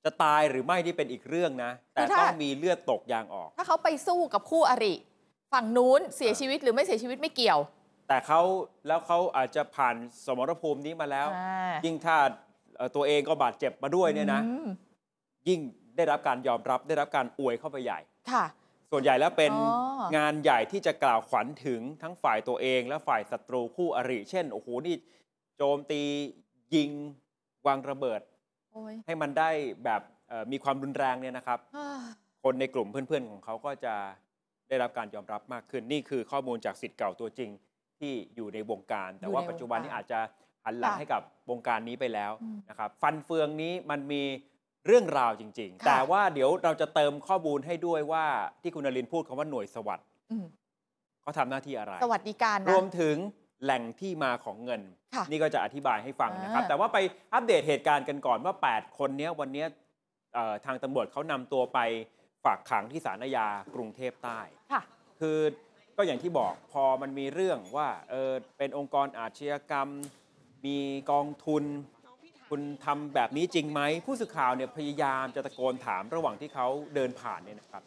[0.05, 4.95] จะตายหรือไม่นี่เป็นอีกเรื่องนะ แต่คือถ้าต้องมีเลือดตกยางออก ถ้าเขาไปสู้กับคู่อริ
[5.53, 7.59] ฝั่งนู้นเสียชีวิตหรือไม่เสียชีวิตไม่เกี่ยว
[8.09, 8.41] แต่เขา
[8.87, 9.97] แล้วเขาอาจจะผ่าน
[10.27, 12.17] สมรภูมินี้มาแล้ว อ่ายิ่งถ้า
[12.77, 14.69] เอ่อตัวเองก็บาดเจ็บมาด้วยเนี่ยนะ อืม
[15.49, 15.61] ยิ่ง
[15.97, 18.01] ได้รับการยอมรับได้รับการอวยเข้าไปใหญ่
[18.33, 18.45] ค่ะ
[18.93, 19.61] ส่วนใหญ่แล้วเป็นอ๋
[20.01, 24.95] องานใหญ่ที่จะกล่าวขวัญถึงทั้งฝ่ายตัวเองและฝ่ายศัตรูคู่อริ เช่น โอ้โห นี่
[25.57, 26.03] โจมตี
[26.75, 26.91] ยิง
[27.67, 28.21] วางระเบิด
[28.73, 29.51] โอ้ยให้มันได้
[29.85, 32.01] แบบเอ่อมีความรุนแรงเนี่ยนะครับอ่า
[32.45, 33.95] คนในกลุ่มเพื่อนๆของเขาก็จะ
[34.69, 37.51] ได้รับการยอมรับมากขึ้นนี่คือข้อมูลจากสิทธิ์เก่าตัวจริง
[37.99, 40.19] ที่อยู่ในวงการ แต่ว่าปัจจุบันนี้อาจจะ
[40.65, 42.33] หันหลังให้กับวงการนี้ไปแล้ว
[42.71, 44.23] นะครับ ฟันเฟืองนี้มันมี
[44.87, 48.25] เรื่องราวจริง ๆ แต่ว่าเดี๋ยวเราจะเติมข้อมูลให้ด้วยว่า
[48.63, 50.47] ที่คุณนรินทร์พูดคำว่าหน่วยสวัสด์อืม
[51.23, 53.17] เขาทำหน้าที่อะไร สวัสดิการรนะวมถึง
[53.67, 54.83] แหล่งที่มาของเงิน
[55.15, 56.99] ค่ะนี่ก็จะอธิบายให้ฟังนะครับอ่าแต่ว่าไป
[57.33, 59.67] อัปเดตเหตุการณ์กันก่อนว่า 8 คนเนี้ยวันเนี้ย
[60.35, 61.79] เอ่อทางตำรวจเขานำตัวไป
[62.45, 64.41] ฝากขังที่ศาลอาญากรุงเทพใต้
[64.73, 64.83] ค่ะ
[65.21, 65.39] คือ
[65.97, 69.89] ก็อย่างที่บอกพอมันมีเรื่องว่าเออเป็นองค์กรอาชญากรรม
[70.67, 70.79] มี
[71.11, 71.65] กองทุน
[72.49, 77.83] คุณทำแบบนี้จริงไหม ผู้สื่อข่าวเนี่ยพยายามจะตะโกนถามระหว่างที่เขาเดินผ่านเนี่ยนะครับ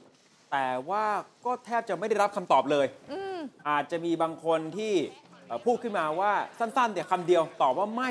[0.51, 1.05] แต่ว่า
[1.45, 3.37] ก็แทบจะไม่ได้รับคำตอบเลยอืม
[3.69, 5.28] อาจจะมีบางคนที่เอ่อ
[5.65, 8.09] พูดขึ้นมาว่าสั้นๆแต่คำเดียวตอบว่าไม่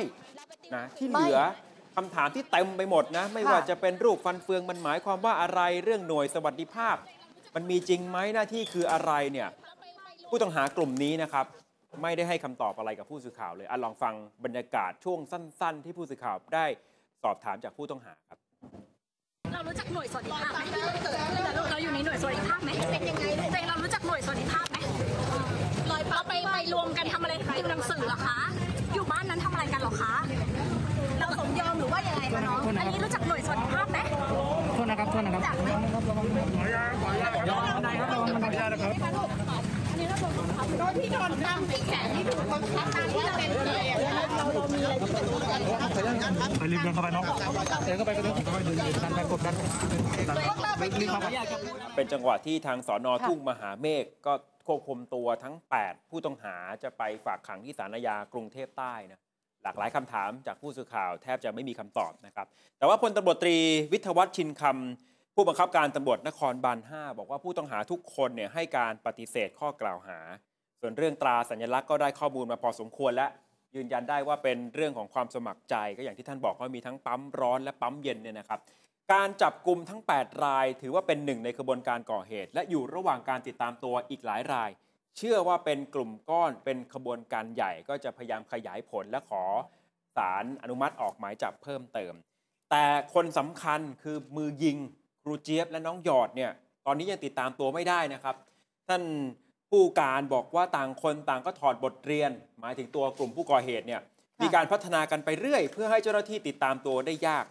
[0.74, 1.40] นะที่เหลือ
[1.96, 6.96] คำถามที่เต็มไปหมดนะ ไม่ค่ะว่าจะเป็นรูปฟันเฟืองมันหมายความว่าอะไรเรื่องหน่วยสวัสดิภาพ
[7.54, 9.48] มันมีจริงไหมหน้าที่คืออะไรเนี่ย
[10.28, 11.46] ผู้ต้องหากลุ่มนี้นะครับ
[12.02, 16.66] ไม่ได้ให้คำตอบอะไรกับผู้สื่อข่าวเลยอะลองฟังบรรยากาศช่วงสั้น ๆ ที่ผู้สื่อข่าวได้
[17.22, 18.38] สอบถามจากผู้ต้องหาครับ
[19.52, 20.58] เรารู้จักหน่วยสวัสดิภาพไหม
[21.70, 24.67] เราอยู่ในหน่วยสวัสดิภาพไหมเป็นยังไงเจเรารู้จักหน่วยสวัสดิภาพไหม
[26.10, 28.38] เราไปไปรวมกันทำอะไรดูหนังสือเหรอคะ
[28.94, 30.14] อยู่บ้านนั้นทำอะไรกันเหรอคะ
[31.18, 33.98] เราสมยอมหรือว่ายังไงคะน้องอันนี้รู้จักหน่วยสวัสดิภาพไหม
[34.74, 35.70] โทษนะครับโทษนะครับรู้จักไหม
[37.48, 38.92] ย้อนบันไดครับระวังบันไดนะครับ
[40.98, 43.84] ที่โดนตั้งที่แขนที่ถูกบังคับตามที่เราเป็นเลย
[44.88, 45.86] ไรที่เป็นตัวกันครั
[46.48, 47.24] บไปรีบเดินเข้าไปน้อง
[47.84, 49.54] เดินเข้าไปก็เดินเข้าไปดินดันไปกดดัน
[51.96, 54.32] เป็นจังหวะที่ทางสอนอทุ่งมหาเมฆก็
[54.66, 59.20] ควบคุมตัวทั้ง 8 ผู้ต้องหาจะไปฝากขังที่ศาลอาญากรุงเทพใต้นะ
[59.64, 62.46] หลากหลายคำถามจากผู้สื่อข่าวแทบจะไม่มีคำตอบนะครับ
[62.78, 63.56] แต่ว่าพลตำรวจตรี
[63.92, 70.18] วิทยวัฒน์ชินคำผู้บังคับการตำรวจนครบาล5บอกว่าผู้ต้องหาทุกคนเนี่ยให้การปฏิเสธข้อกล่าวหา
[70.80, 73.26] ส่วนเรื่องตราสัญลักษณ์ก็ได้ข้อมูลมาพอสมควรและ
[73.76, 78.60] ยืนยันได้ว่าเป็นเรื่องของความสมัครใจ ก็อย่างที่ท่านบอกว่ามีทั้งปั๊มร้อนและปั๊มเย็นเนี่ยนะครับ
[79.12, 84.70] การจับกลุ่มทั้ง 8 ราย ถือว่าเป็นหนึ่งในขบวนการก่อเหตุ และอยู่ระหว่างการติดตามตัวอีกหลายราย
[85.16, 89.44] เชื่อว่าเป็นกลุ่มก้อนเป็นขบวนการใหญ่ก็จะพยายามขยายผลและขอ
[90.16, 92.14] สารอนุมัติออกหมายจับเพิ่มเติม
[92.70, 94.76] แต่คนสำคัญคือมือยิง
[95.22, 96.50] ครูเจี๊ยบและน้องหยอดเนี่ย
[96.86, 98.36] ตอนนี้ยังติดตามตัวไม่ได้นะครับ
[98.88, 99.02] ท่าน
[99.70, 104.00] ผู้การบอกว่าต่างคนต่างก็ถอดบทเรียน หมายถึงตัวกลุ่มผู้ก่อเหตุเนี่ย
[104.42, 107.44] มีการพัฒนากันไปเรื่อย เพื่อให้เจ้าหน้าที่ติดตามตัวได้ยาก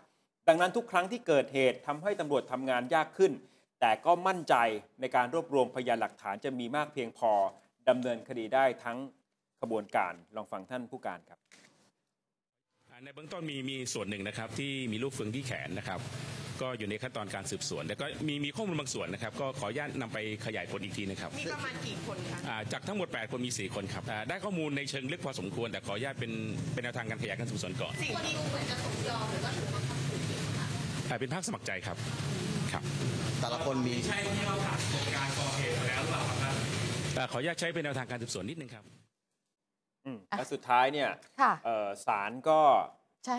[0.47, 3.32] ดังนั้นทุกครั้งที่เกิดเหตุทำให้ตำรวจทำงานยากขึ้น
[3.80, 4.56] แต่ก็มั่นใจ
[4.99, 7.32] ในการรวบรวมพยานหลักฐานจะมีมากเพียงพอ
[7.89, 8.97] ดำเนินคดีได้ทั้ง
[9.62, 11.39] ขบวนการลองฟังท่านผู้การครับ
[12.89, 15.99] อ่าในเบื้องต้นมีมีส่วนหนึ่งนะครับที่มีลูกเฟืองที่แขนนะครับ
[16.62, 26.32] ก็อยู่ในขั้นตอนการสืบสวนแล้วก็มีมีข้อมูลบางส่วนนะครับ ก็ขออนุญาตนำไปขยายผลอีกทีนะครับ มีประมาณกี่คนคะ อ่าจากทั้งหมด 8 คนมี 4 คนครับอ่าได้ข้อมูลในเชิงลึกพอสมควร แต่ขออนุญาตเป็น
[26.74, 28.34] เป็นแนวทางการขยายการสืบสวนก่อนสิ่งที่
[31.10, 31.98] อ่าเป็นภาคสมัครใจครับ
[32.72, 32.84] ครับ
[33.39, 34.80] แต่ละคนมี ใช่ที่เราผ่าน
[35.15, 36.54] การก่อเหตุมาแล้วหรือเปล่าครับ
[37.32, 38.84] ขออนุญาตใช้เป็นแนวทางการสืบสวนนิดนึงครับ
[40.06, 41.10] อืมและสุดท้ายเนี่ย
[41.41, 42.60] ค่ะ เอ่อศาลก็
[43.26, 43.38] ใช่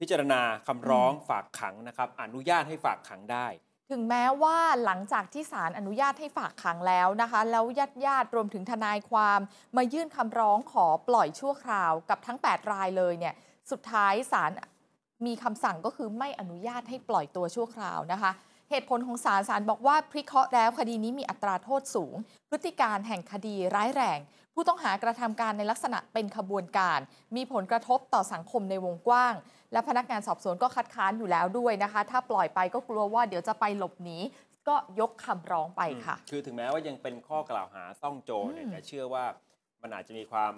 [0.00, 3.46] พิจารณาคำร้องฝากขังนะครับ อนุญาตให้ฝากขังได้
[3.90, 9.40] ถึงแม้ว่าหลังจากที่ศาลอนุญาตให้ฝากขังแล้วนะคะ แล้วญาติญาติๆรวมถึงทนายความ
[9.76, 13.34] มายื่นคำร้องขอปล่อยชั่วคราวกับทั้ง 8 รายเลยเนี่ย
[13.70, 14.50] สุดท้ายศาล
[15.26, 18.30] มีคำสั่งก็คือไม่อนุญาตให้ปล่อยตัวชั่วคราวนะคะ
[18.70, 22.14] เหตุผลของศาลศาลบอกว่าพิเคราะห์แล้วคดีนี้มีอัตราโทษสูง
[22.50, 24.18] พฤติการแห่งคดีร้ายแรง
[24.54, 26.98] ผู้ต้องหากระทำการในลักษณะเป็นขบวนการ
[27.36, 29.34] มีผลกระทบต่อสังคมในวงกว้าง
[29.72, 34.18] และพนักงานสอบสวนก็คัดค้านอยู่แล้วด้วยนะคะ ถ้าปล่อยไปก็กลัวว่าเดี๋ยวจะไปหลบหนี
[34.68, 39.24] ก็ยกคำร้องไปค่ะอืมคือถึงแม้ว่ายังเป็นข้อกล่าวหาซ่องโจรเนี่ยอืมแต่เชื่อว่า
[39.82, 40.54] มันอาจจะมีความ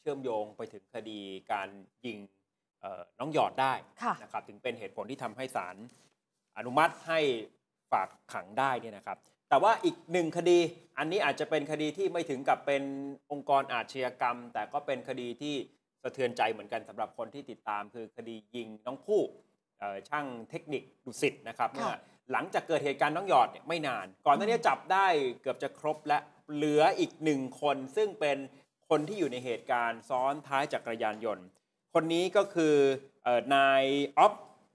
[0.00, 1.20] เชื่อมโยงไปถึงคดี
[1.52, 1.68] การ
[2.06, 2.18] ยิง
[2.80, 5.76] เอ่อน้องหยอดได้ค่ะนะครับถึงเป็นเหตุผลที่ทำให้ศาล
[6.58, 7.20] อนุมัติให้
[7.92, 9.18] ฝากขังได้เนี่ยนะครับ
[9.50, 10.58] แต่ว่าอีกหนึ่งคดี
[10.98, 12.82] อันนี้อาจจะเป็นคดีที่ไม่ถึงกับเป็น
[13.32, 19.22] องค์กรอาชญากรรม แต่ก็เป็นคดีที่สะเทือนใจเหมือนกันสำหรับคนที่ติดตามคือคดียิงน้องผู้
[19.78, 21.92] เอ่อช่างเทคนิคดุสิตนะครับเมื่อ
[22.32, 25.06] หลังจากเกิดเหตุการณ์น้องหยอดเนี่ยไม่นาน ก่อนหน้านี้จับได้
[25.42, 26.18] เกือบจะครบและ
[26.54, 28.38] เหลืออีกหนึ่งคน ซึ่งเป็น
[28.88, 31.46] คนที่อยู่ในเหตุการณ์ซ้อนท้ายจักรยานยนต์
[31.94, 32.74] คนนี้ก็คือ
[33.24, 33.84] เออนาย
[34.18, 34.34] ออฟ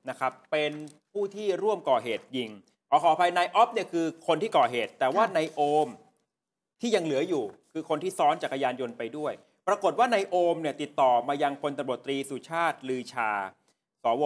[0.10, 0.72] นะครับเป็น
[1.12, 2.50] ผู้ที่ร่วมก่อเหตุยิง
[2.90, 5.90] ขอขออภัยนายออฟเนี่ยคือคนที่ก่อเหตุ แต่ว่าค่ะนายโอม
[6.82, 9.34] ที่ยังเหลืออยู่ คือคนที่ซ้อนจักรยานยนต์ไปด้วย
[9.68, 13.32] ปรากฏว่านายโอมเนี่ยติดต่อมายังพลตำรวจตรีสุชาติลือชา
[14.04, 14.26] สว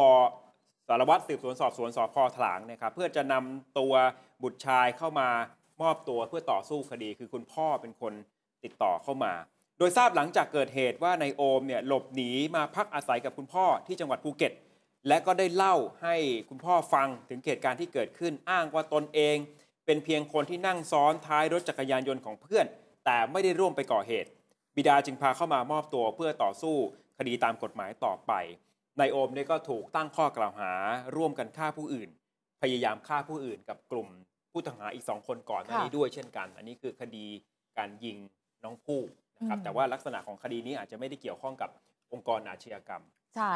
[0.87, 3.93] สารวัตรสืบสวนสอบสวนสพถลางนะครับเพื่อจะนำตัว
[4.43, 5.29] บุตรชายเข้ามา
[5.81, 8.13] มอบตัวเพื่อต่อสู้คดี คือคุณพ่อเป็นคน
[8.63, 9.33] ติดต่อเข้ามา
[9.77, 14.53] โดยทราบหลังจากเกิดเหตุว่านายโอมเนี่ยหลบหนีมาพักอาศัยกับคุณพ่อที่จังหวัดภูเก็ต
[15.07, 16.15] และก็ได้เล่าให้
[16.49, 19.37] คุณพ่อฟังถึงเหตุการณ์ที่เกิดขึ้นอ้างว่าตนเอง
[19.85, 22.65] เป็นเพียงคนที่นั่งซ้อนท้ายรถจักรยานยนต์ของเพื่อน
[23.05, 24.29] แต่ไม่ได้ร่วมไปก่อเหตุ
[24.75, 26.75] บิดาจึงพาเข้ามามอบตัวเพื่อต่อสู้
[27.17, 28.33] คดีตามกฎหมายต่อไป
[28.99, 30.71] นายโอมเนี่ยก็ถูกตั้งข้อกล่าวหา
[31.15, 32.09] ร่วมกันฆ่าผู้อื่น
[32.61, 34.07] พยายามฆ่าผู้อื่นกับกลุ่ม
[34.51, 37.25] ผู้ต้องหาอีกสองคนก่อนหน้านี้ค่ด้วยเช่นกัน อันนี้คือคดี
[37.77, 38.17] การยิง
[38.63, 39.01] น้องผู้
[39.39, 41.69] นะครับแต่ว่าลักษณะของคดีนี้อาจจะไม่ได้เกี่ยวข้องกับ
[42.13, 43.03] องค์กรอาชญากรรม
[43.35, 43.53] ใช่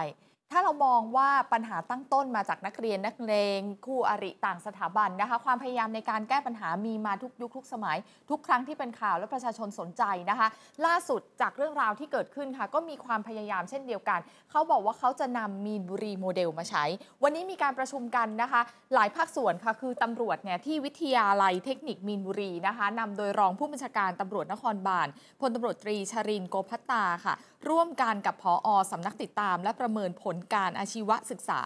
[0.54, 7.98] ถ้าเรามองว่าปัญหาตั้งต้นมาจากนักเรียนนักเลงคู่อริต่างสถาบันนะคะ ความพยายามในการแก้ปัญหามีมาทุกยุคทุกสมัย
[8.30, 10.48] ทุกครั้งที่เป็นข่าวและประชาชนสนใจนะคะ
[10.86, 14.20] ล่าสุดจากเรื่องราวที่เกิดขึ้นค่ะ ก็มีความพยายามเช่นเดียวกัน
[14.52, 16.86] เขาบอกว่าเขาจะนำมีนบุรีโมเดลมาใช้
[17.24, 18.62] วันนี้มีการประชุมกันนะคะ
[18.94, 25.08] หลายภาคส่วนค่ะคือตำรวจเนี่ยที่วิทยาลัยเทคนิคมีนบุรีนะคะนำโดยรองผู้บัญชาการตำรวจนครบาล
[25.42, 27.36] พลตำรวจตรีชรินโกพัตตาค่ะ
[27.68, 31.62] ร่วมกันกับพออสำนักติดตาม และประเมินผลการอาชีวศึกษา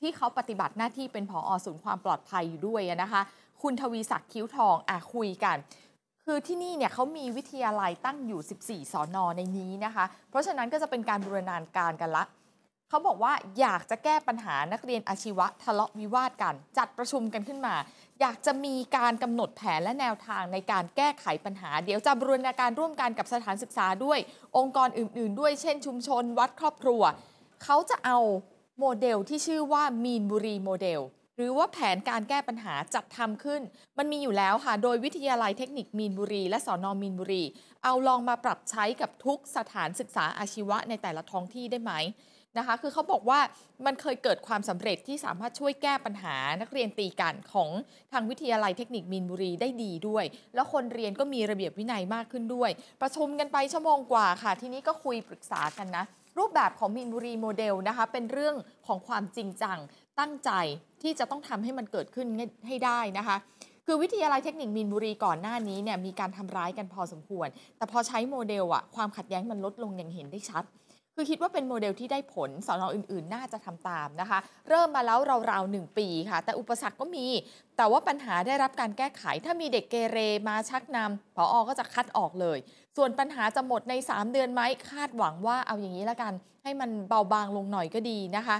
[0.00, 3.22] ที่เขาปฏิบัติหน้าที่เป็นผอศูนย์ความปลอดภัยอยู่ด้วยนะคะ
[3.62, 5.56] คุณทวีศักดิ์คิ้วทองอะคุยกัน
[6.24, 12.24] คือที่นี่เนี่ยเขามีวิทยาลัยตั้งอยู่ 14 สอนอในนี้นะคะ เพราะฉะนั้นก็จะเป็นการบูรณาการกันละ
[12.88, 17.74] เขาบอกว่าอยากจะแก้ปัญหานักเรียนอาชีวะทะเลาะวิวาทกัน จัดประชุมกันขึ้นมา
[18.20, 24.18] อยากจะมีการกำหนดแผนและแนวทางในการแก้ไขปัญหา เดี๋ยวจะบูรณาการร่วมกันกับสถานศึกษาด้วย
[24.56, 27.02] องค์กรอื่น ๆ ด้วยเช่น ชุมชน วัดครอบครัว
[27.64, 28.18] เขาจะเอา
[28.78, 31.00] โมเดลที่ชื่อว่ามีนบุรีโมเดล
[31.36, 33.62] หรือว่าแผนการแก้ปัญหาจัดทำขึ้น
[33.98, 37.44] มันมีอยู่แล้วค่ะ โดยวิทยาลัยเทคนิคมีนบุรี และสอนอมีนบุรี
[37.84, 41.92] เอาลองมาปรับใช้กับทุกสถานศึกษาอาชีวะในแต่ละท้องที่ได้ไหม
[42.58, 43.40] นะคะ คือเขาบอกว่า
[43.86, 47.70] มันเคยเกิดความสำเร็จที่สามารถช่วยแก้ปัญหานักเรียนตีกันของ
[48.12, 52.70] ทางวิทยาลัยเทคนิคมีนบุรีได้ดีด้วย แล้วคนเรียนก็มีระเบียบวินัยมากขึ้นด้วย
[53.02, 56.04] ประชุมกันไปชั่วโมงกว่าค่ะ ทีนี้ก็คุยปรึกษากันนะ
[56.38, 59.78] รูปแบบของมีนบุรีโมเดลนะคะ เป็นเรื่องของความจริงจัง
[60.20, 60.50] ตั้งใจ
[61.02, 62.26] ที่จะต้องทำให้มันเกิดขึ้น
[62.68, 63.36] ให้ได้นะคะ
[63.86, 70.64] คือวิทยาลัยเทคนิคมีนบุรีก่อนหน้านี้เนี่ยมีการทำร้ายกันพอสมควร แต่พอใช้โมเดลอะความขัดแย้งมันลดลงอย่างเห็นได้ชัด
[71.14, 75.18] คือคิดว่าเป็นโมเดลที่ได้ผลส่วนอื่น ๆ น่าจะทำตามนะคะ เริ่มมาแล้ว
[75.50, 77.26] ราวๆหนึ่งปีค่ะ แต่อุปสรรคก็มี
[77.76, 82.58] แต่ว่าปัญหาได้รับการแก้ไข ถ้ามีเด็กเกเรมาชักนำผออก็จะคัดออกเลย
[82.96, 88.56] ส่วนปัญหาจะหมดใน 3 เดือนไหมคาดหวังว่าเอาอย่างนี้ละกัน ให้มันเบาบางลงหน่อยก็ดีนะคะ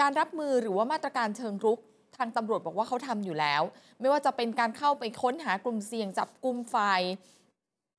[0.00, 1.78] การรับมือหรือว่ามาตรการเชิงรุก
[2.16, 3.62] ทางตำรวจบอกว่าเขาทำอยู่แล้ว
[4.00, 6.76] ไม่ว่าจะเป็นการเข้าไปค้นหากลุ่มเสี่ยงจับกลุ่มไฟ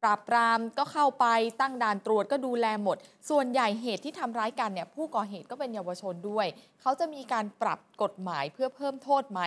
[0.06, 1.26] ปราบปรามก็เข้าไป
[1.62, 2.98] ตั้งด่านตรวจก็ดูแลหมด
[3.30, 6.48] ส่วนใหญ่เหตุที่ทำร้ายกันเนี่ยผู้ก่อเหตุก็เป็นเยาวชนด้วย
[6.82, 9.42] เขาจะมีการปรับกฎหมายเพื่อเพิ่มโทษไหม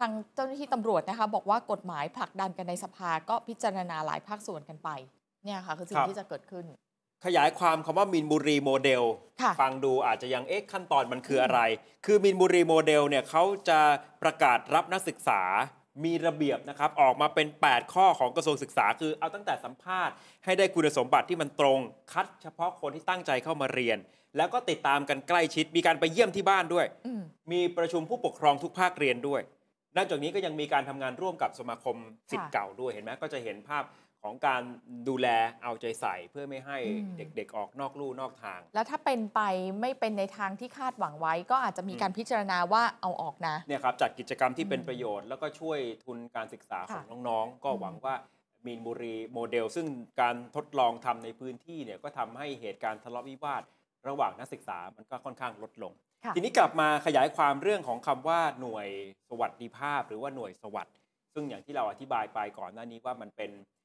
[0.00, 4.88] ทางเจ้าหน้าที่ตำรวจนะคะบอกว่ากฎหมายผลักดันกันในสภาก็พิจารณาหลายภาคส่วนกันไป
[5.44, 6.64] เนี่ยค่ะคือสิ่ครับที่จะเกิดขึ้น
[7.24, 9.02] ขยายความคำว่ามีนบุรีโมเดล
[9.42, 11.60] ค่ะฟังดูอาจจะยังเอ๊ะขั้นตอนมันคืออะไร
[12.06, 13.80] คือมีนบุรีโมเดลเนี่ยเขาจะ
[14.22, 15.42] ประกาศรับนักศึกษา
[16.04, 21.78] มีระเบียบนะครับออกมาเป็น 8 ข้อของกระทรวงศึกษา คือเอาตั้งแต่สัมภาษณ์ให้ได้คุณสมบัติที่มันตรง
[22.12, 23.98] คัดเฉพาะคนที่ตั้งใจเข้ามาเรียน
[24.36, 29.40] แล้วก็ติดตามกันใกล้ชิด มีการไปเยี่ยมที่บ้านด้วยอืมมีประชุมผู้ปกครองทุกภาคเรียนด้วย
[29.96, 31.96] นอกจากนี้ก็ยังมีการทำงานร่วมกับสมาคม
[32.30, 33.82] สิทธิ์ค่ะเก่าด้วยเห็นไหมก็จะเห็นภาพ
[34.22, 34.62] ของการ
[35.08, 35.28] ดูแล
[35.62, 39.40] เอาใจใส่เพื่อไม่ให้อืมเด็กๆ ออกนอกลู่นอกทาง แล้วถ้าเป็นไป
[39.80, 48.14] ไม่เป็นในทางที่คาดหวังไว้ ก็อาจจะมีการพิจารณาว่าเอาออกนะเนี่ยครับจัดกิจกรรมที่เป็นอืมประโยชน์แล้วก็ช่วยทุนการศึกษาของค่ะน้องๆ ก็อืมหวังว่า
[48.66, 49.86] มีนบุรีโมเดล ซึ่ง
[50.20, 53.62] การทดลองทำในพื้นที่เนี่ยก็ทำให้เหตุการณ์ทะเลาะวิวาท
[54.08, 55.92] ระหว่างนักศึกษามันก็ค่อนข้างลดลง
[56.24, 58.88] ค่ะทีนี้กลับมาขยายความเรื่องของคำว่าหน่วย
[59.28, 60.94] สวัสดิภาพ หรือว่าหน่วยสวัสดิ์
[61.34, 63.81] ซึ่งอย่างที่เราอธิบายไปก่อนหน้านี้ว่ามันเป็นเอ่อ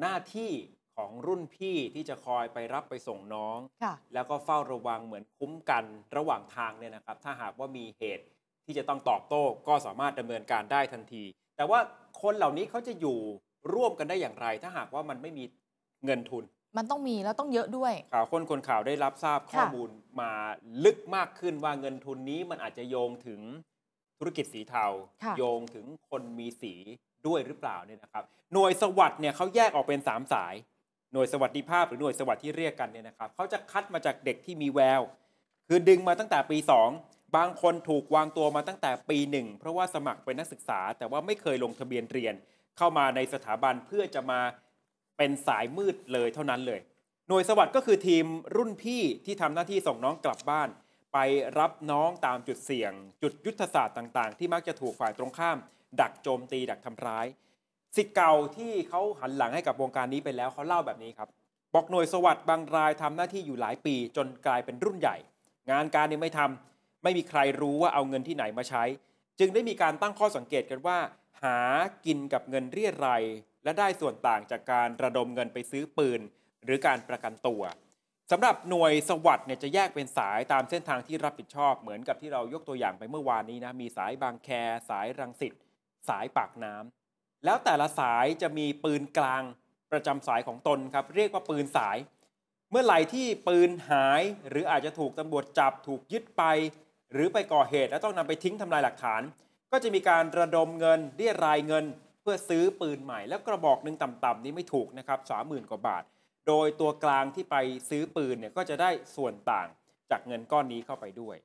[0.00, 0.52] หน้าที่
[0.96, 5.84] ของรุ่นพี่ที่จะคอยไปรับไปส่งน้องค่ะแล้วก็เฝ้าระวังเหมือนคุ้มกัน
[6.16, 8.24] ระหว่างทางเนี่ยนะครับ ถ้าหากว่ามีเหตุ
[8.64, 11.24] ที่จะต้องตอบโต้ก็สามารถดำเนินการได้ทันที
[11.56, 11.80] แต่ว่า
[12.22, 13.18] คนเหล่านี้เขาจะอยู่
[13.74, 15.44] ร่วมกันได้อย่างไร ถ้าหากว่ามันไม่มี
[16.04, 16.44] เงินทุน
[16.76, 19.90] มันต้องมีแล้วต้องเยอะด้วย ข่าวค้นคนข่าวได้รับทราบข้อค่ะมูล
[20.20, 20.32] มา
[20.84, 23.40] ลึกมากขึ้นว่าเงินทุนนี้มันอาจจะโยงถึง
[24.18, 24.86] ธุรกิจสีเทา
[25.24, 26.74] ค่ะโยงถึงคนมีสี
[27.28, 30.54] ด้วยหรือเปล่าเนี่ยนะครับหน่วยสวัสด์เนี่ยเขาแยกออกเป็น 3 สาย
[31.12, 35.02] หน่วยสวัสดิภาพหรือหน่วยสวัสด์ที่เรียกกันเนี่ยนะครับเขาจะคัดมาจากเด็กที่มีแวว
[35.68, 36.58] คือดึงมาตั้งแต่ปี
[36.98, 42.34] 2 บางคนถูกวางตัวมาตั้งแต่ปีหนึ่งเพราะว่าสมัครเป็นนักศึกษา แต่ว่าไม่เคยลงทะเบียนเรียน
[42.76, 44.40] เข้ามาในสถาบันเพื่อจะมา
[45.18, 46.80] เป็นสายมืดเลยเท่านั้นเลย
[47.28, 50.68] หน่วยสวัสด์ก็คือทีมรุ่นพี่ที่ทำหน้าที่ส่งน้องกลับบ้าน
[51.12, 51.18] ไป
[51.58, 55.58] รับน้องตามจุดเสี่ยง จุดยุทธศาสตร์ต่าง ๆ ที่มักจะถูกฝ่ายตรงข้าม
[56.00, 57.26] ดักโจมตี ดักทำร้าย
[57.96, 61.28] สิทธิ์เก่าที่เขาหันหลังให้กับวงการนี้ไปแล้วเขาเล่าแบบนี้ครับ
[61.74, 65.16] บอกหน่วยสวัสด์บางรายทำหน้าที่อยู่หลายปี จนกลายเป็นรุ่นใหญ่
[65.70, 68.84] งานการเนี่ยไม่ทำไม่มีใครรู้ว่าเอาเงินที่ไหนมาใช้
[69.38, 70.98] จึงได้มีการตั้งข้อสังเกตกันว่า
[71.42, 71.58] หา
[72.06, 73.22] กินกับเงินเรียราย
[73.64, 76.20] และได้ส่วนต่างจากการระดมเงินไปซื้อปืน
[76.64, 77.62] หรือการประกันตัว
[78.30, 84.48] สำหรับหน่วยสวัสด์เนี่ยจะแยกเป็นสายตามเส้นทางที่รับผิดชอบเหมือนกับที่เรายกตัวอย่างไปเมื่อวานนี้นะมีสายบางแค
[84.90, 85.52] สายรังสิต
[86.08, 89.42] สายปากน้ำแล้วแต่ละสายจะมีปืนกลาง
[89.92, 91.96] ประจำสายของตนครับ เรียกว่าปืนสาย
[92.70, 96.42] เมื่อไหร่ที่ปืนหายหรืออาจจะถูกตำรวจจับถูกยึดไป
[97.12, 99.22] หรือไปก่อเหตุแล้วต้องนำไปทิ้งทำลายหลักฐาน
[99.72, 101.84] ก็จะมีการระดมเงินเรียรายเงิน
[102.22, 106.02] เพื่อซื้อปืนใหม่ แล้วกระบอกหนึ่งต่ำๆนี้ไม่ถูกนะครับสามหมื่นกว่าบาท
[106.48, 107.56] โดยตัวกลางที่ไป
[107.90, 109.66] ซื้อปืนเนี่ยก็จะได้ส่วนต่าง
[110.10, 111.36] จากเงินก้อนนี้เข้าไปด้วย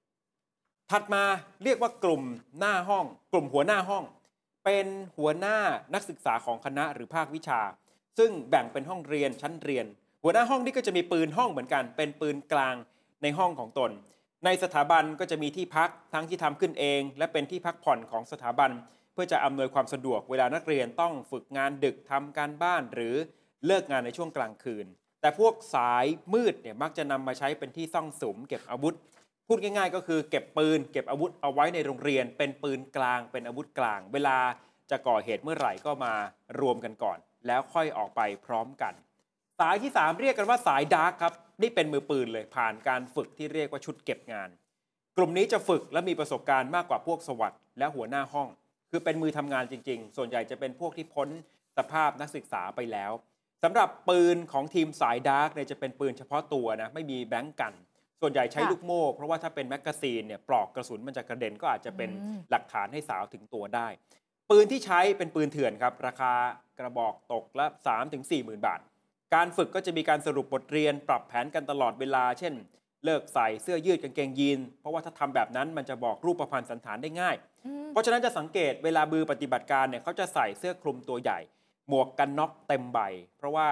[0.92, 1.24] ถัดมา
[1.64, 2.24] เรียกว่ากลุ่ม
[2.60, 4.04] หน้าห้อง กลุ่มหัวหน้าห้อง
[4.72, 5.58] เป็นหัวหน้า
[5.94, 7.62] นักศึกษาของคณะหรือภาควิชา
[8.18, 9.86] ซึ่งแบ่งเป็นห้องเรียนชั้นเรียน
[10.24, 12.76] หัวหน้าห้องนี่ก็จะมีปืนห้องเหมือนกัน เป็นปืนกลาง
[13.24, 13.92] ในห้องของตน
[14.46, 18.72] ในสถาบันก็จะมีที่พักทั้งที่ทำขึ้นเอง และเป็นที่พักผ่อนของสถาบัน
[19.14, 23.16] เพื่อจะอำนวยความสะดวกเวลานักเรียนต้องฝึกงานดึกทำการบ้านหรือ
[23.66, 24.86] เลิกงานในช่วงกลางคืน
[25.22, 28.96] แต่พวกสายมืดเนี่ยมักจะนำมาใช้เป็นที่ซ่องสุมเก็บอาวุธ
[29.52, 34.38] พูดง่ายๆ ก็คือเก็บปืน เก็บอาวุธเอาไว้ในโรงเรียน เป็นปืนกลางเป็นอาวุธกลาง เวลา
[34.92, 36.14] จะก่อเหตุเมื่อไหร่ก็มา
[36.60, 38.94] รวมกันก่อน แล้วค่อยออกไปพร้อมกัน
[39.60, 44.50] สายที่ 3 เรียกกันว่าสายดาร์กครับนี่เป็นมือปืนเลยผ่านการฝึกที่เรียกว่าชุดเก็บงาน
[45.18, 48.48] กลุ่มนี้จะฝึกและมีประสบการณ์มากกว่าพวกสวัสด์และหัวหน้าห้อง
[48.92, 51.30] คือเป็นมือทำงานจริง ๆ ส่วนใหญ่จะเป็นพวกที่พ้น
[51.78, 53.12] สภาพนักศึกษาไปแล้ว
[53.64, 57.74] สำหรับปืนของทีมสายดาร์กเนี่ยจะเป็นปืนเฉพาะตัวนะไม่มีแบ่งกัน
[58.22, 63.88] ส่วนใหญ่ใช้ค่ะลูกโม่เพราะว่าถ้าเป็นแมกกาซีนเนี่ยปลอกกระสุนมันจะกระเด็นก็อาจจะเป็นอืมหลักฐานให้สาวถึงตัวได้
[64.50, 66.34] ปืนที่ใช้เป็นปืนเถื่อนครับ ราคา
[66.80, 68.80] กระบอกตกละ3ถึง4หมื่นบาท
[69.36, 72.54] การฝึกก็จะมีการสรุปบทเรียนปรับแผนกันตลอดเวลา เช่น
[73.06, 81.40] เลิกใส่เสื้อยืดกางเกงยีน เพราะว่าถ้าทำแบบนั้นมันจะบอกรูปประพันธ์สันฐานได้ง่ายอืมเพราะฉะนั้นจะสังเกตเวลาบือปฏิบัติการเนี่ยเขาจะใส่เสื้อคลุมตัวใหญ่
[81.90, 83.00] หมวกกันน็อกเต็มใบ
[83.38, 83.68] เพราะว่า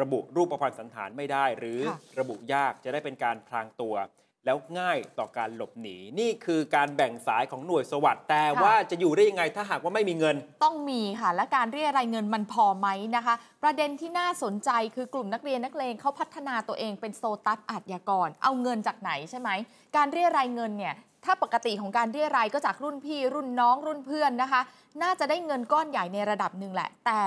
[0.00, 3.96] ระบุรูปประพันธ์สันฐานไม่ได้ หรือค่ะระบุยากจะได้เป็นการพรางตัว
[4.46, 19.50] แล้วง่ายต่อการหลบหนี นี่คือการแบ่งสายของหน่วยสวัสด์แต่ว่าจะอยู่ได้ยังไงถ้าหากว่าไม่มีเงิน ต้องมีค่ะ และการเรียรายเงินมันพอไหมนะคะ ประเด็นที่น่าสนใจคือกลุ่มนักเรียนนักเลงเขาพัฒนาตัวเองเป็นโซตัสอาชญากร เอาเงินจากไหนใช่ไหม
[19.96, 24.60] การเรียรายเงินเนี่ยถ้าปกติของการเรียรายก็จากรุ่นพี่รุ่นน้องรุ่นเพื่อนนะคะ
[25.02, 27.22] น่าจะได้เงินก้อนใหญ่ในระดับหนึ่งแหละ แต่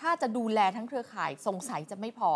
[0.00, 2.32] ถ้าจะดูแลทั้งเครือข่ายสงสัยจะไม่พอ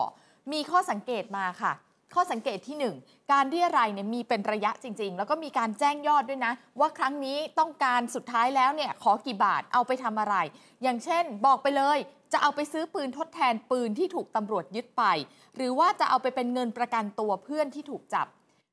[0.52, 1.72] มีข้อสังเกตมาค่ะ
[2.14, 10.36] ข้อสังเกตที่ 1 การเรียรายเนี่ยมีเป็นระยะจริง ๆ แล้วก็มีการแจ้งยอดด้วยนะ ว่าครั้งนี้ต้องการสุดท้ายแล้วเนี่ยขอกี่บาทเอาไปทำอะไร
[10.82, 11.98] อย่างเช่น บอกไปเลย
[12.32, 15.04] จะเอาไปซื้อปืนทดแทนปืนที่ถูกตำรวจยึดไป
[15.56, 18.26] หรือว่าจะเอาไปเป็นเงินประกันตัวเพื่อนที่ถูกจับ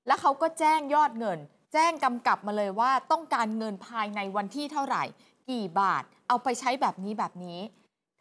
[0.08, 1.40] แล้วเขาก็แจ้งยอดเงิน
[1.74, 5.04] แจ้งกำกับมาเลยว่าต้องการเงินภายในวันที่เท่าไหร่
[5.50, 7.60] กี่บาท เอาไปใช้แบบนี้แบบนี้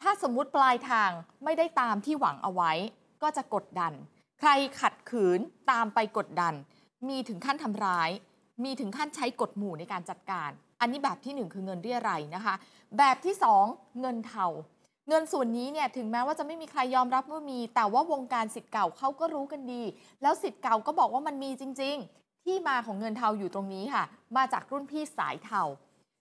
[0.03, 1.11] ถ้าสมมุติปลายทาง
[1.45, 2.73] ไม่ได้ตามที่หวังเอาไว้
[3.23, 3.93] ก็จะกดดัน
[4.41, 4.51] ใคร
[4.81, 5.39] ขัดขืน
[5.71, 6.55] ตามไปกดดัน
[7.09, 8.11] มีถึงขั้นทำร้าย
[8.65, 10.51] มีถึงขั้นใช้กฎหมู่ในการจัดการ
[10.81, 12.55] อันนี้แบบที่หนึ่งคือเงินเรียรัยนะคะ
[12.99, 13.65] แบบที่สอง
[14.01, 14.47] เงินเทา
[15.09, 19.83] เงินส่วนนี้เนี่ยถึงแม้ว่าจะไม่มีใครยอมรับว่ามี แต่ว่าวงการสิทธิ์เก่าเขาก็รู้กันดี
[20.23, 24.05] แล้วสิทธิ์เก่าก็บอกว่ามันมีจริง ๆ ที่มาของเงินเทาอยู่ตรงนี้ค่ะ
[24.37, 25.63] มาจากรุ่นพี่สายเทา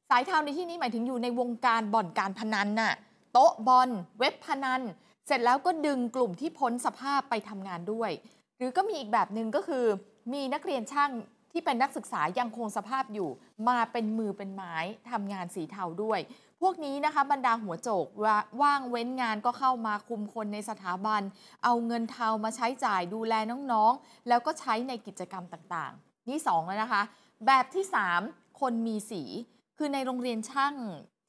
[0.10, 2.94] สายเทาในที่นี้หมายถึงอยู่ในวงการบ่อนการพนันน่ะ
[3.34, 4.82] โต๊ะบอล เว็บพนัน
[5.28, 8.12] เสร็จแล้วก็ดึงกลุ่มที่พ้นสภาพไปทำงานด้วย
[8.58, 9.86] หรือก็มีอีกแบบหนึ่งก็คือ
[10.34, 11.12] มีนักเรียนช่าง
[11.52, 13.30] ที่เป็นนักศึกษายังคงสภาพอยู่
[13.68, 14.76] มาเป็นมือเป็นไม้
[15.12, 16.20] ทำงานสีเทาด้วย
[16.62, 21.22] พวกนี้นะคะบรรดาหัวโจกว่าว่างเว้นงานก็เข้ามาคุมคนในสถาบัน
[21.64, 23.34] เอาเงินเทามาใช้จ่ายดูแล
[23.72, 27.02] น้องๆ แล้วก็ใช้ในกิจกรรมต่างๆ นี่สองแล้วนะคะ
[27.48, 27.86] แบบที่
[28.24, 29.24] 3 คนมีสี
[29.78, 30.76] คือในโรงเรียนช่าง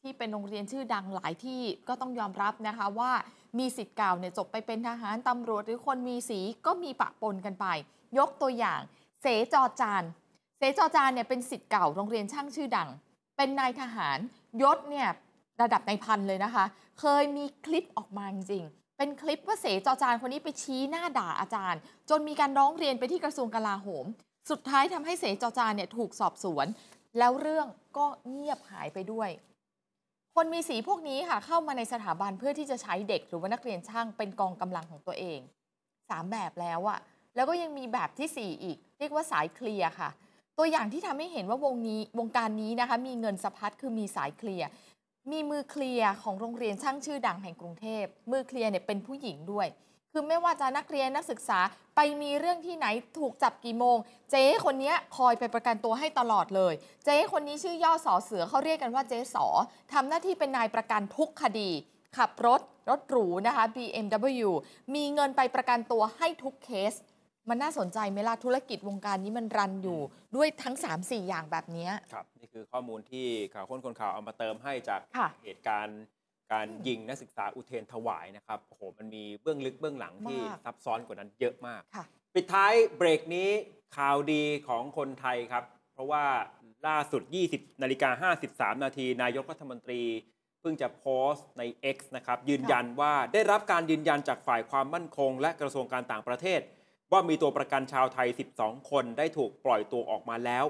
[0.02, 3.12] ที่เป็นโรงเรียนชื่อดังหลายที่ก็ต้องยอมรับนะคะว่า
[3.58, 7.66] มีสิทธิ์เก่าเนี่ยจบไปเป็นทหารตำรวจหรือคนมีสีก็มีปะปนกันไป
[8.18, 8.80] ยกตัวอย่าง
[9.22, 10.02] เสจอจาน
[10.58, 12.88] เสจอจานเนี่ยเป็นสิทธิ์เก่าโรงเรียนช่างชื่อดัง
[13.36, 14.18] เป็นนายทหาร
[14.62, 15.08] ยศเนี่ย
[15.62, 16.64] ระดับนายพันเลยนะคะ
[17.00, 18.64] เคยมีคลิปออกมาจริง
[18.98, 21.80] เป็นคลิปว่าเสจอจานคนนี้ไปชี้หน้าด่าอาจารย์
[22.10, 24.04] จนมีการร้องเรียนไปที่กระทรวงกลาโหม
[24.50, 26.66] สุดท้ายทำให้เสจอจานเนี่ยถูกสอบสวน
[27.18, 29.30] แล้วเรื่องก็เงียบหายไปด้วย
[30.34, 35.38] คนมีสีพวกนี้ค่ะเข้ามาในสถาบันเพื่อที่จะใช้เด็กหรือว่านักเรียนช่างเป็นกองกำลังของตัวเอง
[36.10, 36.98] สามแบบแล้วอะ
[37.34, 40.10] แล้วก็ยังมีแบบที่สี่อีก เรียกว่าสายเคลียร์ค่ะ
[40.58, 44.68] ตัวอย่างที่ทำให้เห็นว่าวงนี้วงการนี้นะคะ มีเงินสะพัดคือมีสายเคลียร์
[45.30, 49.66] มีมือเคลียร์ของโรงเรียนช่างชื่อดังแห่งกรุงเทพมือเคลียร์เนี่ยเป็นผู้หญิงด้วย
[50.12, 51.60] คือไม่ว่าจะนักเรียนนักศึกษา
[51.96, 52.86] ไปมีเรื่องที่ไหน
[53.18, 53.96] ถูกจับกี่โมง
[54.30, 59.46] เจ๊คนเนี้ยคอยไปประกันตัวให้ตลอดเลย เจ๊คนนี้ชื่อย่อสอเสือเขาเรียกกันว่าเจ๊สอ
[59.92, 61.70] ทำหน้าที่เป็นนายประกันทุกคดี
[62.16, 62.60] ขับรถ
[62.90, 64.48] รถหรูนะคะ BMW
[64.94, 66.94] มีเงินไปประกันตัวให้ทุกเคส
[67.48, 70.00] มันน่าสนใจไหมล่ะธุรกิจวงการนี้มันรันอยู่
[70.36, 76.00] ด้วยทั้ง 3-4 อย่างแบบเนี้ยครับนี่คือข้อมูลที่ข่าวค้นคนข่าวเอามาเติมให้จากค่ะเหตุการณ์
[76.52, 83.50] การยิงนักศึกษาอุเทรนถวายนะครับโอ้โหมันมีเบื้องลึกเบื้องหลังที่มาก ซับซ้อนกว่านั้นเยอะมาก ค่ะ ปิดท้ายเบรกนี้
[83.96, 86.24] ข่าวดีของคนไทยครับ เพราะว่า
[86.86, 87.22] ล่าสุด
[87.52, 90.02] 20นาฬิกา53 นาที นายกรัฐมนตรี
[90.60, 91.62] เพิ่งจะโพสต์ใน
[91.94, 96.60] X นะครับ ยืนยันว่าได้รับการยืนยันจากฝ่ายความมั่นคง และกระทรวงการต่างประเทศ
[97.12, 98.28] ว่ามีตัวประกันชาวไทย
[98.58, 100.64] 12 คนได้ถูกปล่อยตัวออกมาแล้ว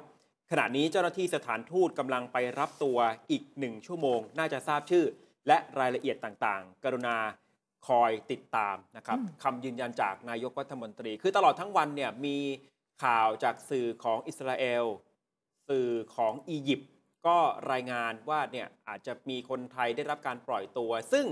[0.50, 2.98] ขณะนี้เจ้าหน้าที่สถานทูตกำลังไปรับตัว
[3.30, 5.04] อีกหนึ่งชั่วโมง น่าจะทราบชื่อ
[5.46, 7.16] และรายละเอียดต่างๆ กรุณา
[7.88, 12.38] คอยติดตามนะครับอืมคำยืนยันจากนายกรัฐมนตรี คือตลอดทั้งวันเนี่ยมี
[13.04, 14.84] ข่าวจากสื่อของอิสราเอล
[15.68, 16.90] สื่อของอียิปต์
[17.26, 17.38] ก็
[17.72, 21.26] รายงานว่าเนี่ยอาจจะมีคนไทยได้รับการปล่อยตัว ซึ่ง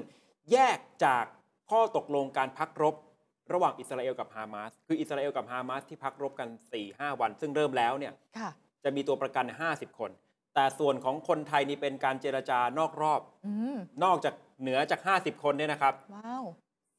[0.52, 1.24] แยกจาก
[1.70, 2.94] ข้อตกลงการพักรบ
[3.52, 6.48] ระหว่างอิสราเอลกับฮามาสคืออิสราเอลกับฮามาสที่พักรบกัน
[6.84, 8.50] 4-5วัน ซึ่งเริ่มแล้วเนี่ยค่ะ
[8.84, 10.10] จะมีตัวประกัน 50 คน
[10.54, 16.44] แต่ส่วนของคนไทยนี่เป็นการเจรจานอกรอบอืมนอกจากเหนือจาก 50 คนเนี่ยนะครับว้าว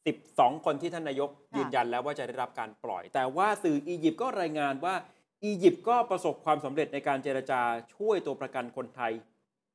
[0.05, 4.95] 12 คนที่ท่านนายกค่ะยืนยันแล้วว่าจะได้รับการปล่อย แต่ว่าสื่ออียิปต์ก็รายงานว่า
[5.43, 7.61] อียิปต์ก็ประสบความสำเร็จในการเจรจา
[7.95, 9.11] ช่วยตัวประกันคนไทย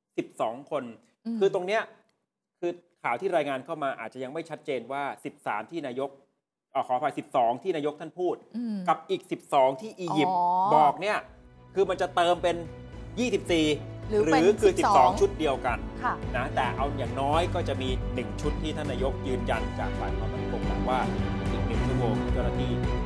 [0.04, 0.84] 12 คน
[1.36, 1.82] มคือตรงเนี้ย
[2.60, 2.72] คือ
[3.02, 5.02] ข่าวที่รายงานเข้ามาอาจจะยังไม่ชัดเจนว่า
[5.38, 6.10] 13 ที่นายก
[6.72, 9.22] เออขออภัย12 ที่นายกท่านพูดอืมกับอีก
[9.52, 11.18] 12 ที่อียิปต์อ๋อบอกเนี่ย
[11.74, 12.56] คือมันจะเติมเป็น
[13.16, 21.00] 24 หรือเป็นคือ 12 12ชุดเดียวกันค่ะนะแต่เอาอย่างน้อยก็จะมี 1 ชุดที่ท่านนายกยืนยันจากฝ่ายความมั่นคงแล้วว่า
[21.50, 23.05] อีกหนึ่งชั่วโมงเจ้าหน้าที่กลับไ